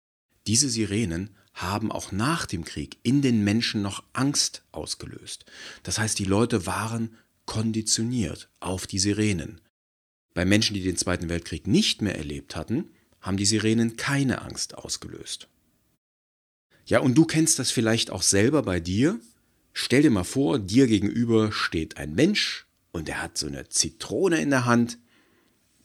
diese 0.46 0.68
Sirenen 0.68 1.30
haben 1.54 1.90
auch 1.90 2.12
nach 2.12 2.46
dem 2.46 2.64
Krieg 2.64 2.98
in 3.02 3.22
den 3.22 3.42
Menschen 3.42 3.80
noch 3.82 4.04
Angst 4.12 4.62
ausgelöst. 4.72 5.46
Das 5.82 5.98
heißt, 5.98 6.18
die 6.18 6.24
Leute 6.24 6.66
waren 6.66 7.16
konditioniert 7.46 8.50
auf 8.60 8.86
die 8.86 8.98
Sirenen. 8.98 9.60
Bei 10.34 10.44
Menschen, 10.44 10.74
die 10.74 10.82
den 10.82 10.98
Zweiten 10.98 11.30
Weltkrieg 11.30 11.66
nicht 11.66 12.02
mehr 12.02 12.16
erlebt 12.16 12.56
hatten, 12.56 12.90
haben 13.20 13.38
die 13.38 13.46
Sirenen 13.46 13.96
keine 13.96 14.42
Angst 14.42 14.76
ausgelöst. 14.76 15.48
Ja, 16.86 17.00
und 17.00 17.14
du 17.16 17.24
kennst 17.24 17.58
das 17.58 17.70
vielleicht 17.70 18.10
auch 18.10 18.22
selber 18.22 18.62
bei 18.62 18.80
dir. 18.80 19.20
Stell 19.72 20.02
dir 20.02 20.10
mal 20.10 20.24
vor, 20.24 20.58
dir 20.58 20.86
gegenüber 20.86 21.52
steht 21.52 21.96
ein 21.96 22.14
Mensch 22.14 22.66
und 22.92 23.08
er 23.08 23.20
hat 23.20 23.36
so 23.36 23.46
eine 23.46 23.68
Zitrone 23.68 24.40
in 24.40 24.50
der 24.50 24.64
Hand 24.64 24.98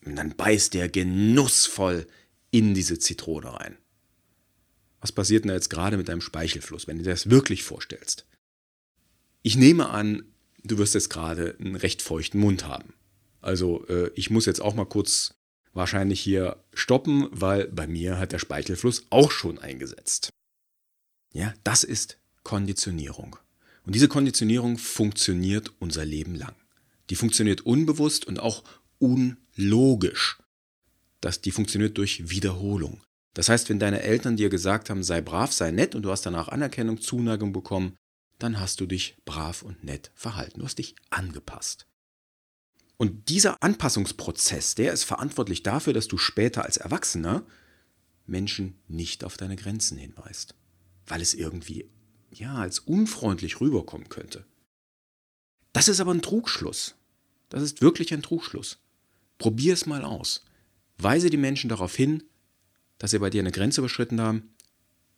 und 0.05 0.15
dann 0.15 0.35
beißt 0.35 0.75
er 0.75 0.87
genussvoll 0.87 2.07
in 2.51 2.73
diese 2.73 2.99
Zitrone 2.99 3.53
rein. 3.53 3.77
Was 5.01 5.11
passiert 5.11 5.43
denn 5.43 5.49
da 5.49 5.55
jetzt 5.55 5.69
gerade 5.69 5.97
mit 5.97 6.07
deinem 6.07 6.21
Speichelfluss, 6.21 6.87
wenn 6.87 6.97
du 6.97 7.03
dir 7.03 7.09
das 7.09 7.29
wirklich 7.29 7.63
vorstellst? 7.63 8.27
Ich 9.41 9.57
nehme 9.57 9.89
an, 9.89 10.23
du 10.63 10.77
wirst 10.77 10.93
jetzt 10.93 11.09
gerade 11.09 11.55
einen 11.59 11.75
recht 11.75 12.03
feuchten 12.03 12.39
Mund 12.39 12.67
haben. 12.67 12.93
Also 13.41 13.87
äh, 13.87 14.11
ich 14.13 14.29
muss 14.29 14.45
jetzt 14.45 14.61
auch 14.61 14.75
mal 14.75 14.85
kurz 14.85 15.33
wahrscheinlich 15.73 16.21
hier 16.21 16.63
stoppen, 16.73 17.27
weil 17.31 17.67
bei 17.69 17.87
mir 17.87 18.19
hat 18.19 18.31
der 18.33 18.39
Speichelfluss 18.39 19.07
auch 19.09 19.31
schon 19.31 19.57
eingesetzt. 19.57 20.30
Ja, 21.33 21.53
das 21.63 21.83
ist 21.83 22.17
Konditionierung. 22.43 23.37
Und 23.85 23.95
diese 23.95 24.07
Konditionierung 24.07 24.77
funktioniert 24.77 25.71
unser 25.79 26.05
Leben 26.05 26.35
lang. 26.35 26.55
Die 27.09 27.15
funktioniert 27.15 27.61
unbewusst 27.61 28.25
und 28.25 28.39
auch 28.39 28.63
unlogisch. 28.99 30.39
Das, 31.19 31.41
die 31.41 31.51
funktioniert 31.51 31.97
durch 31.97 32.29
Wiederholung. 32.29 33.01
Das 33.33 33.47
heißt, 33.47 33.69
wenn 33.69 33.79
deine 33.79 34.01
Eltern 34.01 34.35
dir 34.35 34.49
gesagt 34.49 34.89
haben, 34.89 35.03
sei 35.03 35.21
brav, 35.21 35.53
sei 35.53 35.71
nett 35.71 35.95
und 35.95 36.03
du 36.03 36.11
hast 36.11 36.25
danach 36.25 36.49
Anerkennung, 36.49 36.99
Zuneigung 36.99 37.53
bekommen, 37.53 37.95
dann 38.39 38.59
hast 38.59 38.81
du 38.81 38.85
dich 38.85 39.15
brav 39.23 39.61
und 39.61 39.83
nett 39.83 40.11
verhalten. 40.15 40.59
Du 40.59 40.65
hast 40.65 40.79
dich 40.79 40.95
angepasst. 41.09 41.87
Und 42.97 43.29
dieser 43.29 43.55
Anpassungsprozess, 43.61 44.75
der 44.75 44.93
ist 44.93 45.05
verantwortlich 45.05 45.63
dafür, 45.63 45.93
dass 45.93 46.07
du 46.07 46.17
später 46.17 46.65
als 46.65 46.77
Erwachsener 46.77 47.45
Menschen 48.25 48.79
nicht 48.87 49.23
auf 49.23 49.37
deine 49.37 49.55
Grenzen 49.55 49.97
hinweist 49.97 50.55
weil 51.11 51.19
es 51.21 51.33
irgendwie 51.33 51.89
ja 52.31 52.55
als 52.55 52.79
unfreundlich 52.79 53.59
rüberkommen 53.59 54.07
könnte. 54.07 54.45
Das 55.73 55.89
ist 55.89 55.99
aber 55.99 56.13
ein 56.13 56.21
Trugschluss. 56.21 56.95
Das 57.49 57.61
ist 57.61 57.81
wirklich 57.81 58.13
ein 58.13 58.21
Trugschluss. 58.21 58.79
Probier 59.37 59.73
es 59.73 59.85
mal 59.85 60.05
aus. 60.05 60.45
Weise 60.97 61.29
die 61.29 61.35
Menschen 61.35 61.67
darauf 61.67 61.93
hin, 61.93 62.23
dass 62.97 63.11
sie 63.11 63.19
bei 63.19 63.29
dir 63.29 63.41
eine 63.41 63.51
Grenze 63.51 63.81
überschritten 63.81 64.21
haben. 64.21 64.53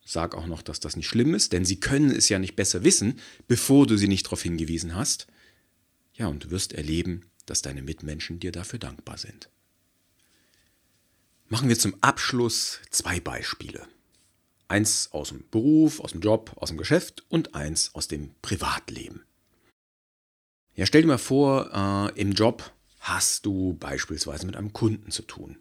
Sag 0.03 0.33
auch 0.33 0.47
noch, 0.47 0.63
dass 0.63 0.79
das 0.79 0.95
nicht 0.95 1.07
schlimm 1.07 1.35
ist, 1.35 1.53
denn 1.53 1.63
sie 1.63 1.79
können 1.79 2.09
es 2.09 2.27
ja 2.27 2.39
nicht 2.39 2.55
besser 2.55 2.83
wissen, 2.83 3.19
bevor 3.47 3.85
du 3.85 3.95
sie 3.95 4.07
nicht 4.07 4.25
darauf 4.25 4.41
hingewiesen 4.41 4.95
hast. 4.95 5.27
Ja, 6.15 6.25
und 6.25 6.45
du 6.45 6.49
wirst 6.49 6.73
erleben, 6.73 7.29
dass 7.45 7.61
deine 7.61 7.83
Mitmenschen 7.83 8.39
dir 8.39 8.51
dafür 8.51 8.79
dankbar 8.79 9.19
sind. 9.19 9.47
Machen 11.49 11.69
wir 11.69 11.77
zum 11.77 11.93
Abschluss 12.01 12.79
zwei 12.89 13.19
Beispiele. 13.19 13.87
Eins 14.73 15.09
aus 15.11 15.29
dem 15.29 15.43
Beruf, 15.51 15.99
aus 15.99 16.13
dem 16.13 16.21
Job, 16.21 16.53
aus 16.55 16.69
dem 16.69 16.79
Geschäft 16.79 17.23
und 17.29 17.53
eins 17.53 17.91
aus 17.93 18.07
dem 18.07 18.31
Privatleben. 18.41 19.21
Ja, 20.73 20.87
stell 20.87 21.03
dir 21.03 21.09
mal 21.09 21.19
vor, 21.19 21.69
äh, 21.71 22.19
im 22.19 22.31
Job 22.31 22.73
hast 22.97 23.45
du 23.45 23.75
beispielsweise 23.79 24.47
mit 24.47 24.55
einem 24.55 24.73
Kunden 24.73 25.11
zu 25.11 25.21
tun. 25.21 25.57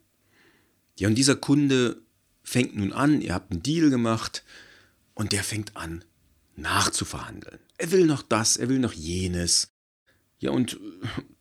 Ja, 0.98 1.08
und 1.08 1.16
dieser 1.16 1.36
Kunde 1.36 2.00
fängt 2.42 2.74
nun 2.74 2.94
an, 2.94 3.20
ihr 3.20 3.34
habt 3.34 3.52
einen 3.52 3.62
Deal 3.62 3.90
gemacht 3.90 4.44
und 5.12 5.32
der 5.32 5.44
fängt 5.44 5.76
an 5.76 6.04
nachzuverhandeln. 6.56 7.58
Er 7.76 7.90
will 7.90 8.06
noch 8.06 8.22
das, 8.22 8.56
er 8.56 8.70
will 8.70 8.78
noch 8.78 8.94
jenes. 8.94 9.68
Ja, 10.38 10.52
und 10.52 10.80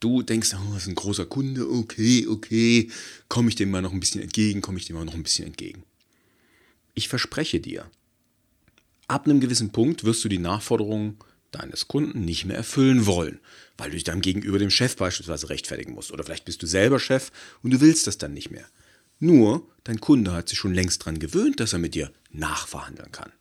du 0.02 0.24
denkst, 0.24 0.56
oh, 0.56 0.74
das 0.74 0.84
ist 0.84 0.90
ein 0.90 0.96
großer 0.96 1.26
Kunde, 1.26 1.70
okay, 1.70 2.28
okay, 2.28 2.92
komme 3.30 3.48
ich 3.48 3.56
dem 3.56 3.72
mal 3.72 3.82
noch 3.82 3.94
ein 3.94 4.02
bisschen 4.02 4.22
entgegen, 4.22 4.60
komme 4.60 4.78
ich 4.78 4.88
dem 4.88 4.98
mal 4.98 5.06
noch 5.06 5.14
ein 5.14 5.24
bisschen 5.24 5.48
entgegen. 5.48 5.86
Ich 6.94 7.08
verspreche 7.08 7.60
dir, 7.60 7.90
ab 9.08 9.26
einem 9.26 9.40
gewissen 9.40 9.72
Punkt 9.72 10.04
wirst 10.04 10.24
du 10.24 10.30
die 10.30 10.40
Nachforderungen 10.40 11.18
deines 11.52 11.88
Kunden 11.88 12.24
nicht 12.24 12.46
mehr 12.46 12.58
erfüllen 12.58 13.06
wollen, 13.06 13.40
weil 13.78 13.90
du 13.90 13.96
dich 13.96 14.04
dann 14.04 14.22
gegenüber 14.22 14.60
dem 14.60 14.70
Chef 14.70 14.96
beispielsweise 14.96 15.50
rechtfertigen 15.50 15.94
musst. 15.94 16.12
Oder 16.12 16.24
vielleicht 16.24 16.46
bist 16.46 16.64
du 16.64 16.68
selber 16.68 17.00
Chef 17.00 17.32
und 17.62 17.72
du 17.72 17.82
willst 17.82 18.08
das 18.08 18.18
dann 18.18 18.34
nicht 18.34 18.52
mehr. 18.52 18.66
Nur, 19.20 19.68
dein 19.84 20.00
Kunde 20.00 20.32
hat 20.32 20.50
sich 20.50 20.58
schon 20.58 20.74
längst 20.74 21.02
daran 21.02 21.20
gewöhnt, 21.20 21.60
dass 21.60 21.74
er 21.74 21.80
mit 21.80 21.94
dir 21.94 22.12
nachverhandeln 22.32 23.12
kann. 23.12 23.32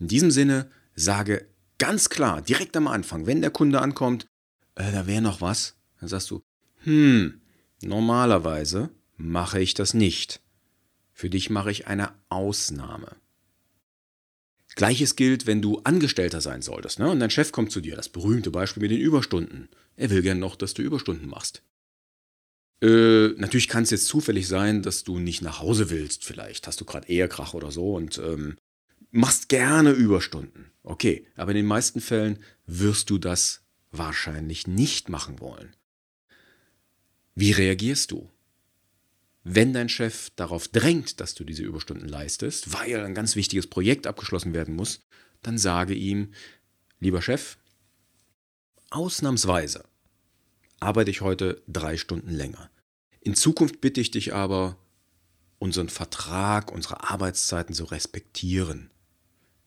In 0.00 0.08
diesem 0.08 0.30
Sinne 0.30 0.70
sage 0.94 1.46
ganz 1.78 2.08
klar, 2.08 2.42
direkt 2.42 2.76
am 2.76 2.88
Anfang, 2.88 3.26
wenn 3.26 3.40
der 3.40 3.50
Kunde 3.50 3.80
ankommt, 3.80 4.26
äh, 4.74 4.90
da 4.92 5.06
wäre 5.06 5.22
noch 5.22 5.40
was, 5.40 5.74
dann 6.00 6.08
sagst 6.08 6.30
du, 6.30 6.42
hm, 6.82 7.40
normalerweise 7.82 8.90
mache 9.16 9.60
ich 9.60 9.74
das 9.74 9.94
nicht. 9.94 10.40
Für 11.16 11.30
dich 11.30 11.48
mache 11.48 11.70
ich 11.70 11.86
eine 11.86 12.12
Ausnahme. 12.28 13.16
Gleiches 14.74 15.16
gilt, 15.16 15.46
wenn 15.46 15.62
du 15.62 15.78
Angestellter 15.78 16.42
sein 16.42 16.60
solltest, 16.60 16.98
ne? 16.98 17.08
Und 17.08 17.20
dein 17.20 17.30
Chef 17.30 17.52
kommt 17.52 17.72
zu 17.72 17.80
dir, 17.80 17.96
das 17.96 18.10
berühmte 18.10 18.50
Beispiel 18.50 18.82
mit 18.82 18.90
den 18.90 19.00
Überstunden. 19.00 19.70
Er 19.96 20.10
will 20.10 20.20
gern 20.20 20.38
noch, 20.38 20.56
dass 20.56 20.74
du 20.74 20.82
Überstunden 20.82 21.26
machst. 21.26 21.62
Äh, 22.82 23.28
natürlich 23.38 23.68
kann 23.68 23.84
es 23.84 23.90
jetzt 23.92 24.08
zufällig 24.08 24.46
sein, 24.46 24.82
dass 24.82 25.04
du 25.04 25.18
nicht 25.18 25.40
nach 25.40 25.60
Hause 25.60 25.88
willst. 25.88 26.22
Vielleicht 26.22 26.66
hast 26.66 26.82
du 26.82 26.84
gerade 26.84 27.08
Ehekrach 27.08 27.54
oder 27.54 27.70
so 27.70 27.94
und 27.94 28.18
ähm, 28.18 28.58
machst 29.10 29.48
gerne 29.48 29.92
Überstunden. 29.92 30.70
Okay, 30.82 31.26
aber 31.34 31.52
in 31.52 31.56
den 31.56 31.66
meisten 31.66 32.02
Fällen 32.02 32.40
wirst 32.66 33.08
du 33.08 33.16
das 33.16 33.62
wahrscheinlich 33.90 34.66
nicht 34.66 35.08
machen 35.08 35.40
wollen. 35.40 35.74
Wie 37.34 37.52
reagierst 37.52 38.10
du? 38.10 38.28
Wenn 39.48 39.72
dein 39.72 39.88
Chef 39.88 40.30
darauf 40.34 40.66
drängt, 40.66 41.20
dass 41.20 41.36
du 41.36 41.44
diese 41.44 41.62
Überstunden 41.62 42.08
leistest, 42.08 42.72
weil 42.72 43.04
ein 43.04 43.14
ganz 43.14 43.36
wichtiges 43.36 43.68
Projekt 43.68 44.08
abgeschlossen 44.08 44.54
werden 44.54 44.74
muss, 44.74 45.02
dann 45.40 45.56
sage 45.56 45.94
ihm, 45.94 46.32
lieber 46.98 47.22
Chef, 47.22 47.56
ausnahmsweise 48.90 49.84
arbeite 50.80 51.12
ich 51.12 51.20
heute 51.20 51.62
drei 51.68 51.96
Stunden 51.96 52.30
länger. 52.30 52.70
In 53.20 53.36
Zukunft 53.36 53.80
bitte 53.80 54.00
ich 54.00 54.10
dich 54.10 54.34
aber, 54.34 54.78
unseren 55.60 55.90
Vertrag, 55.90 56.72
unsere 56.72 57.08
Arbeitszeiten 57.08 57.72
zu 57.72 57.84
respektieren. 57.84 58.90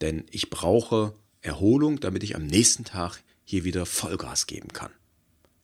Denn 0.01 0.25
ich 0.29 0.49
brauche 0.49 1.13
Erholung, 1.39 2.01
damit 2.01 2.23
ich 2.23 2.35
am 2.35 2.45
nächsten 2.45 2.83
Tag 2.83 3.23
hier 3.45 3.63
wieder 3.63 3.85
Vollgas 3.85 4.45
geben 4.45 4.73
kann. 4.73 4.91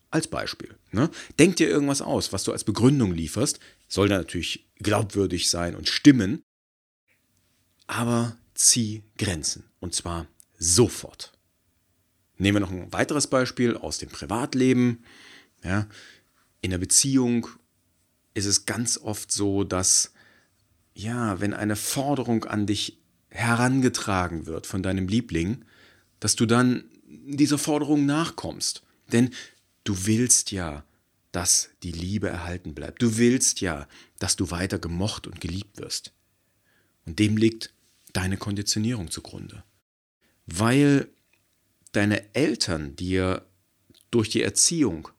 Als 0.10 0.28
Beispiel. 0.28 0.78
Ne? 0.92 1.10
Denk 1.38 1.58
dir 1.58 1.68
irgendwas 1.68 2.02
aus, 2.02 2.32
was 2.32 2.46
du 2.46 2.54
als 2.54 2.64
Begründung 2.64 3.12
lieferst. 3.14 3.60
Soll 3.88 4.10
da 4.10 4.18
natürlich 4.18 4.68
glaubwürdig 4.80 5.50
sein 5.50 5.76
und 5.76 5.88
stimmen. 5.88 6.42
Aber 7.88 8.38
zieh 8.54 9.04
Grenzen. 9.18 9.64
Und 9.80 9.94
zwar 9.94 10.28
sofort. 10.58 11.34
Nehmen 12.38 12.56
wir 12.56 12.60
noch 12.62 12.72
ein 12.72 12.92
weiteres 12.92 13.28
Beispiel 13.28 13.78
aus 13.78 13.98
dem 13.98 14.10
Privatleben. 14.10 15.04
Ja, 15.64 15.88
in 16.62 16.72
der 16.72 16.78
Beziehung 16.78 17.48
ist 18.34 18.46
es 18.46 18.66
ganz 18.66 18.98
oft 18.98 19.32
so, 19.32 19.64
dass, 19.64 20.12
ja, 20.94 21.40
wenn 21.40 21.54
eine 21.54 21.76
Forderung 21.76 22.46
an 22.46 22.66
dich 22.66 23.00
herangetragen 23.30 24.46
wird 24.46 24.68
von 24.68 24.84
deinem 24.84 25.08
Liebling, 25.08 25.64
dass 26.20 26.36
du 26.36 26.46
dann 26.46 26.86
dieser 27.08 27.58
Forderung 27.58 28.06
nachkommst. 28.06 28.84
Denn 29.12 29.32
du 29.84 30.06
willst 30.06 30.52
ja, 30.52 30.84
dass 31.36 31.70
die 31.84 31.92
Liebe 31.92 32.30
erhalten 32.30 32.74
bleibt. 32.74 33.02
Du 33.02 33.18
willst 33.18 33.60
ja, 33.60 33.90
dass 34.20 34.38
du 34.38 34.52
weiter 34.52 34.80
gemocht 34.80 35.28
und 35.28 35.42
geliebt 35.42 35.78
wirst. 35.78 36.14
Und 37.06 37.20
dem 37.20 37.36
liegt 37.36 37.74
deine 38.14 38.38
Konditionierung 38.38 39.12
zugrunde. 39.12 39.66
Weil 40.46 41.10
deine 41.92 42.34
Eltern 42.34 42.96
dir 42.96 43.46
durch 44.12 44.30
die 44.30 44.44
Erziehung 44.44 45.10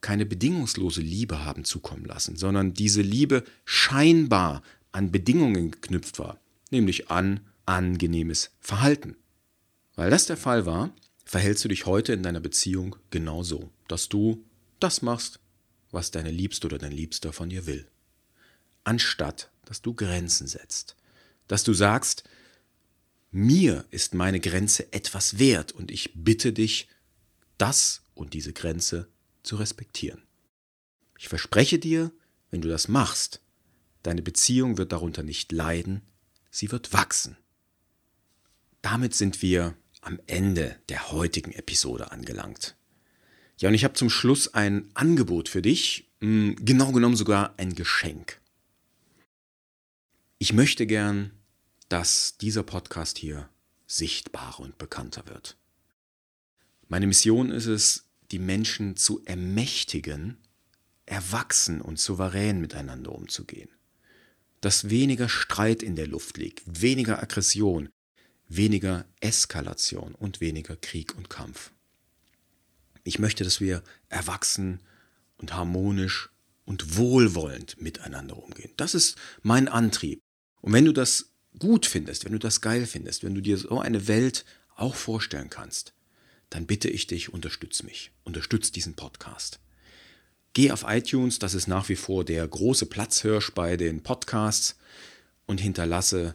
keine 0.00 0.26
bedingungslose 0.26 1.02
Liebe 1.02 1.44
haben 1.44 1.64
zukommen 1.64 2.04
lassen, 2.04 2.34
sondern 2.34 2.74
diese 2.74 3.02
Liebe 3.02 3.44
scheinbar 3.64 4.62
an 4.90 5.12
Bedingungen 5.12 5.70
geknüpft 5.70 6.18
war, 6.18 6.40
nämlich 6.72 7.12
an 7.12 7.40
angenehmes 7.64 8.50
Verhalten. 8.58 9.16
Weil 9.94 10.10
das 10.10 10.26
der 10.26 10.36
Fall 10.36 10.66
war, 10.66 10.92
verhältst 11.24 11.64
du 11.64 11.68
dich 11.68 11.86
heute 11.86 12.12
in 12.12 12.24
deiner 12.24 12.40
Beziehung 12.40 12.96
genauso, 13.10 13.70
dass 13.86 14.08
du 14.08 14.44
das 14.86 15.02
machst, 15.02 15.40
was 15.90 16.12
deine 16.12 16.30
Liebste 16.30 16.68
oder 16.68 16.78
dein 16.78 16.92
Liebster 16.92 17.32
von 17.32 17.48
dir 17.48 17.66
will. 17.66 17.88
Anstatt, 18.84 19.50
dass 19.64 19.82
du 19.82 19.94
Grenzen 19.94 20.46
setzt. 20.46 20.94
Dass 21.48 21.64
du 21.64 21.74
sagst, 21.74 22.22
mir 23.32 23.84
ist 23.90 24.14
meine 24.14 24.38
Grenze 24.38 24.92
etwas 24.92 25.40
wert 25.40 25.72
und 25.72 25.90
ich 25.90 26.12
bitte 26.14 26.52
dich, 26.52 26.88
das 27.58 28.02
und 28.14 28.32
diese 28.32 28.52
Grenze 28.52 29.08
zu 29.42 29.56
respektieren. 29.56 30.22
Ich 31.18 31.28
verspreche 31.28 31.80
dir, 31.80 32.12
wenn 32.50 32.60
du 32.60 32.68
das 32.68 32.86
machst, 32.86 33.40
deine 34.04 34.22
Beziehung 34.22 34.78
wird 34.78 34.92
darunter 34.92 35.24
nicht 35.24 35.50
leiden, 35.50 36.02
sie 36.52 36.70
wird 36.70 36.92
wachsen. 36.92 37.36
Damit 38.82 39.16
sind 39.16 39.42
wir 39.42 39.76
am 40.00 40.20
Ende 40.28 40.76
der 40.88 41.10
heutigen 41.10 41.50
Episode 41.50 42.12
angelangt. 42.12 42.75
Ja, 43.58 43.68
und 43.70 43.74
ich 43.74 43.84
habe 43.84 43.94
zum 43.94 44.10
Schluss 44.10 44.52
ein 44.52 44.90
Angebot 44.94 45.48
für 45.48 45.62
dich, 45.62 46.10
hm, 46.20 46.56
genau 46.60 46.92
genommen 46.92 47.16
sogar 47.16 47.54
ein 47.58 47.74
Geschenk. 47.74 48.40
Ich 50.38 50.52
möchte 50.52 50.86
gern, 50.86 51.30
dass 51.88 52.36
dieser 52.36 52.62
Podcast 52.62 53.16
hier 53.16 53.48
sichtbarer 53.86 54.60
und 54.60 54.76
bekannter 54.76 55.26
wird. 55.26 55.56
Meine 56.88 57.06
Mission 57.06 57.50
ist 57.50 57.66
es, 57.66 58.04
die 58.30 58.38
Menschen 58.38 58.96
zu 58.96 59.24
ermächtigen, 59.24 60.36
erwachsen 61.06 61.80
und 61.80 61.98
souverän 61.98 62.60
miteinander 62.60 63.12
umzugehen. 63.12 63.70
Dass 64.60 64.90
weniger 64.90 65.28
Streit 65.28 65.82
in 65.82 65.96
der 65.96 66.08
Luft 66.08 66.36
liegt, 66.36 66.62
weniger 66.82 67.22
Aggression, 67.22 67.88
weniger 68.48 69.06
Eskalation 69.20 70.14
und 70.14 70.40
weniger 70.40 70.76
Krieg 70.76 71.16
und 71.16 71.30
Kampf. 71.30 71.72
Ich 73.06 73.20
möchte, 73.20 73.44
dass 73.44 73.60
wir 73.60 73.84
erwachsen 74.08 74.80
und 75.38 75.54
harmonisch 75.54 76.30
und 76.64 76.96
wohlwollend 76.96 77.80
miteinander 77.80 78.36
umgehen. 78.36 78.72
Das 78.76 78.96
ist 78.96 79.16
mein 79.42 79.68
Antrieb. 79.68 80.20
Und 80.60 80.72
wenn 80.72 80.86
du 80.86 80.92
das 80.92 81.30
gut 81.56 81.86
findest, 81.86 82.24
wenn 82.24 82.32
du 82.32 82.40
das 82.40 82.60
geil 82.60 82.84
findest, 82.84 83.22
wenn 83.22 83.36
du 83.36 83.40
dir 83.40 83.58
so 83.58 83.78
eine 83.78 84.08
Welt 84.08 84.44
auch 84.74 84.96
vorstellen 84.96 85.50
kannst, 85.50 85.94
dann 86.50 86.66
bitte 86.66 86.88
ich 86.88 87.06
dich, 87.06 87.32
unterstütz 87.32 87.84
mich, 87.84 88.10
unterstütz 88.24 88.72
diesen 88.72 88.94
Podcast. 88.94 89.60
Geh 90.52 90.72
auf 90.72 90.84
iTunes, 90.88 91.38
das 91.38 91.54
ist 91.54 91.68
nach 91.68 91.88
wie 91.88 91.94
vor 91.94 92.24
der 92.24 92.46
große 92.48 92.86
Platzhirsch 92.86 93.52
bei 93.54 93.76
den 93.76 94.02
Podcasts 94.02 94.76
und 95.46 95.60
hinterlasse 95.60 96.34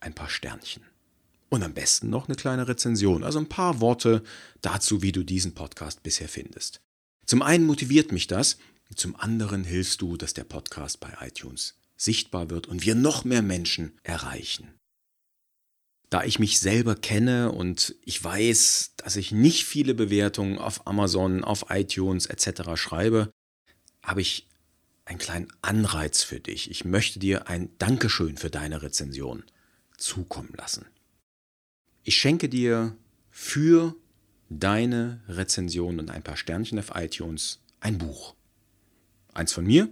ein 0.00 0.14
paar 0.14 0.28
Sternchen. 0.28 0.82
Und 1.52 1.62
am 1.62 1.74
besten 1.74 2.08
noch 2.08 2.28
eine 2.28 2.34
kleine 2.34 2.66
Rezension, 2.66 3.22
also 3.22 3.38
ein 3.38 3.46
paar 3.46 3.82
Worte 3.82 4.22
dazu, 4.62 5.02
wie 5.02 5.12
du 5.12 5.22
diesen 5.22 5.52
Podcast 5.52 6.02
bisher 6.02 6.26
findest. 6.26 6.80
Zum 7.26 7.42
einen 7.42 7.66
motiviert 7.66 8.10
mich 8.10 8.26
das, 8.26 8.56
zum 8.96 9.16
anderen 9.16 9.62
hilfst 9.62 10.00
du, 10.00 10.16
dass 10.16 10.32
der 10.32 10.44
Podcast 10.44 10.98
bei 11.00 11.12
iTunes 11.20 11.74
sichtbar 11.94 12.48
wird 12.48 12.68
und 12.68 12.86
wir 12.86 12.94
noch 12.94 13.24
mehr 13.24 13.42
Menschen 13.42 13.98
erreichen. 14.02 14.72
Da 16.08 16.24
ich 16.24 16.38
mich 16.38 16.58
selber 16.58 16.94
kenne 16.94 17.52
und 17.52 17.96
ich 18.02 18.24
weiß, 18.24 18.92
dass 18.96 19.16
ich 19.16 19.30
nicht 19.30 19.66
viele 19.66 19.92
Bewertungen 19.92 20.56
auf 20.56 20.86
Amazon, 20.86 21.44
auf 21.44 21.66
iTunes 21.68 22.24
etc. 22.24 22.76
schreibe, 22.76 23.30
habe 24.02 24.22
ich 24.22 24.48
einen 25.04 25.18
kleinen 25.18 25.48
Anreiz 25.60 26.22
für 26.22 26.40
dich. 26.40 26.70
Ich 26.70 26.86
möchte 26.86 27.18
dir 27.18 27.46
ein 27.48 27.68
Dankeschön 27.76 28.38
für 28.38 28.48
deine 28.48 28.80
Rezension 28.80 29.44
zukommen 29.98 30.54
lassen. 30.56 30.86
Ich 32.04 32.16
schenke 32.16 32.48
dir 32.48 32.96
für 33.30 33.94
deine 34.48 35.22
Rezension 35.28 35.98
und 35.98 36.10
ein 36.10 36.22
paar 36.22 36.36
Sternchen 36.36 36.78
auf 36.78 36.92
iTunes 36.94 37.60
ein 37.80 37.98
Buch. 37.98 38.34
Eins 39.32 39.52
von 39.52 39.64
mir. 39.64 39.88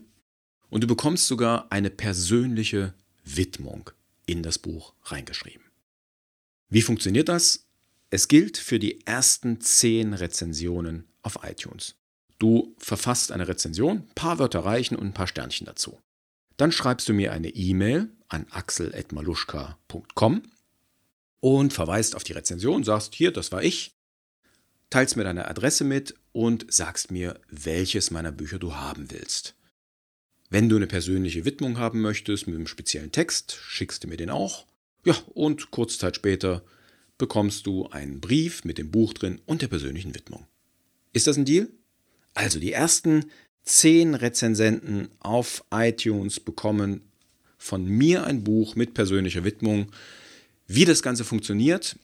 Und 0.68 0.82
du 0.82 0.86
bekommst 0.86 1.26
sogar 1.26 1.70
eine 1.72 1.90
persönliche 1.90 2.94
Widmung 3.24 3.90
in 4.26 4.42
das 4.42 4.58
Buch 4.58 4.94
reingeschrieben. 5.04 5.64
Wie 6.68 6.82
funktioniert 6.82 7.28
das? 7.28 7.66
Es 8.10 8.28
gilt 8.28 8.56
für 8.56 8.78
die 8.78 9.04
ersten 9.06 9.60
zehn 9.60 10.14
Rezensionen 10.14 11.08
auf 11.22 11.40
iTunes. 11.42 11.96
Du 12.38 12.74
verfasst 12.78 13.32
eine 13.32 13.48
Rezension, 13.48 13.98
ein 13.98 14.14
paar 14.14 14.38
Wörter 14.38 14.60
reichen 14.60 14.96
und 14.96 15.06
ein 15.06 15.14
paar 15.14 15.26
Sternchen 15.26 15.66
dazu. 15.66 15.98
Dann 16.56 16.72
schreibst 16.72 17.08
du 17.08 17.12
mir 17.12 17.32
eine 17.32 17.48
E-Mail 17.48 18.10
an 18.28 18.46
axel.maluschka.com 18.50 20.42
und 21.40 21.72
verweist 21.72 22.14
auf 22.14 22.24
die 22.24 22.32
Rezension, 22.32 22.84
sagst, 22.84 23.14
hier, 23.14 23.32
das 23.32 23.52
war 23.52 23.62
ich, 23.62 23.94
teilst 24.90 25.16
mir 25.16 25.24
deine 25.24 25.48
Adresse 25.48 25.84
mit 25.84 26.14
und 26.32 26.72
sagst 26.72 27.10
mir, 27.10 27.40
welches 27.48 28.10
meiner 28.10 28.32
Bücher 28.32 28.58
du 28.58 28.74
haben 28.74 29.10
willst. 29.10 29.54
Wenn 30.50 30.68
du 30.68 30.76
eine 30.76 30.86
persönliche 30.86 31.44
Widmung 31.44 31.78
haben 31.78 32.00
möchtest 32.00 32.46
mit 32.46 32.56
einem 32.56 32.66
speziellen 32.66 33.12
Text, 33.12 33.56
schickst 33.62 34.04
du 34.04 34.08
mir 34.08 34.16
den 34.16 34.30
auch. 34.30 34.66
Ja, 35.04 35.16
und 35.32 35.70
kurze 35.70 35.98
Zeit 35.98 36.16
später 36.16 36.62
bekommst 37.18 37.66
du 37.66 37.86
einen 37.88 38.20
Brief 38.20 38.64
mit 38.64 38.78
dem 38.78 38.90
Buch 38.90 39.14
drin 39.14 39.40
und 39.46 39.62
der 39.62 39.68
persönlichen 39.68 40.14
Widmung. 40.14 40.46
Ist 41.12 41.26
das 41.26 41.36
ein 41.36 41.44
Deal? 41.44 41.68
Also 42.34 42.58
die 42.58 42.72
ersten 42.72 43.26
zehn 43.62 44.14
Rezensenten 44.14 45.08
auf 45.20 45.64
iTunes 45.70 46.40
bekommen 46.40 47.02
von 47.58 47.84
mir 47.84 48.24
ein 48.24 48.42
Buch 48.42 48.74
mit 48.74 48.94
persönlicher 48.94 49.44
Widmung. 49.44 49.92
Wie 50.72 50.84
das 50.84 51.02
Ganze 51.02 51.24
funktioniert, 51.24 51.98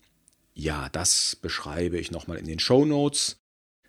ja, 0.52 0.88
das 0.88 1.36
beschreibe 1.40 2.00
ich 2.00 2.10
nochmal 2.10 2.38
in 2.38 2.46
den 2.46 2.58
Show 2.58 2.84
Notes. 2.84 3.38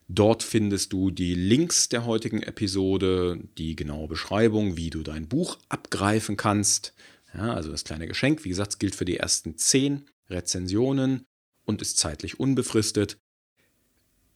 Dort 0.07 0.43
findest 0.43 0.93
du 0.93 1.09
die 1.09 1.33
Links 1.33 1.89
der 1.89 2.05
heutigen 2.05 2.43
Episode, 2.43 3.39
die 3.57 3.75
genaue 3.75 4.07
Beschreibung, 4.07 4.77
wie 4.77 4.91
du 4.91 5.01
dein 5.01 5.27
Buch 5.27 5.57
abgreifen 5.67 6.37
kannst. 6.37 6.93
Ja, 7.33 7.55
also 7.55 7.71
das 7.71 7.85
kleine 7.85 8.07
Geschenk, 8.07 8.45
wie 8.45 8.49
gesagt, 8.49 8.79
gilt 8.79 8.93
für 8.93 9.05
die 9.05 9.17
ersten 9.17 9.57
zehn 9.57 10.05
Rezensionen 10.29 11.25
und 11.65 11.81
ist 11.81 11.97
zeitlich 11.97 12.39
unbefristet. 12.39 13.17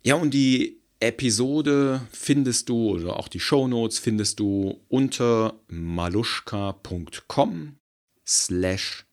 Ja, 0.02 0.16
und 0.16 0.34
die 0.34 0.82
Episode 1.00 2.02
findest 2.12 2.68
du 2.68 2.90
oder 2.90 3.18
auch 3.18 3.28
die 3.28 3.40
Show 3.40 3.68
Notes 3.68 4.00
findest 4.00 4.40
du 4.40 4.82
unter 4.88 5.62
maluschka.com 5.68 7.76
slash 8.26 9.06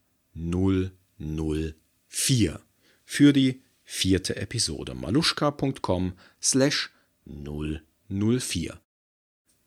004 1.18 2.60
für 3.04 3.32
die 3.32 3.62
vierte 3.84 4.36
Episode. 4.36 4.94
maluschka.com 4.94 6.12
slash 6.42 6.90
004. 7.26 8.80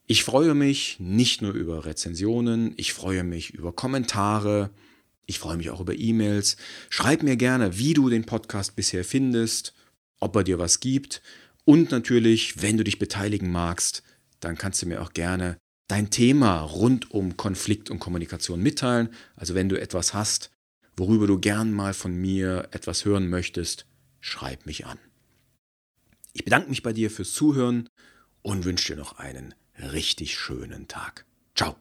Ich 0.08 0.24
freue 0.24 0.54
mich 0.54 0.98
nicht 1.00 1.42
nur 1.42 1.54
über 1.54 1.86
Rezensionen, 1.86 2.74
ich 2.78 2.94
freue 2.94 3.24
mich 3.24 3.52
über 3.52 3.72
Kommentare, 3.72 4.72
ich 5.26 5.40
freue 5.40 5.58
mich 5.58 5.70
auch 5.70 5.80
über 5.80 5.98
E-Mails. 5.98 6.58
Schreib 6.90 7.24
mir 7.24 7.38
gerne, 7.38 7.78
wie 7.78 7.94
du 7.94 8.10
den 8.10 8.26
Podcast 8.26 8.76
bisher 8.76 9.06
findest, 9.06 9.74
ob 10.20 10.36
er 10.36 10.44
dir 10.44 10.60
was 10.60 10.82
gibt. 10.82 11.22
Und 11.64 11.92
natürlich, 11.92 12.62
wenn 12.62 12.78
du 12.78 12.84
dich 12.84 13.00
beteiligen 13.00 13.52
magst, 13.52 14.04
dann 14.40 14.58
kannst 14.58 14.82
du 14.82 14.88
mir 14.88 15.02
auch 15.02 15.14
gerne 15.14 15.58
dein 15.88 16.10
Thema 16.10 16.62
rund 16.62 17.12
um 17.12 17.38
Konflikt 17.38 17.90
und 17.90 18.00
Kommunikation 18.00 18.62
mitteilen. 18.62 19.10
Also 19.36 19.56
wenn 19.56 19.70
du 19.70 19.80
etwas 19.80 20.14
hast, 20.14 20.52
worüber 20.97 21.27
du 21.27 21.39
gern 21.39 21.71
mal 21.71 21.93
von 21.93 22.15
mir 22.15 22.69
etwas 22.71 23.06
hören 23.06 23.30
möchtest, 23.30 23.86
schreib 24.19 24.65
mich 24.65 24.86
an. 24.86 24.99
Ich 26.34 26.43
bedanke 26.43 26.69
mich 26.69 26.84
bei 26.84 26.93
dir 26.93 27.12
fürs 27.12 27.34
Zuhören 27.34 27.89
und 28.41 28.65
wünsche 28.65 28.93
dir 28.93 28.99
noch 28.99 29.17
einen 29.17 29.54
richtig 29.77 30.38
schönen 30.38 30.88
Tag. 30.88 31.25
Ciao. 31.56 31.75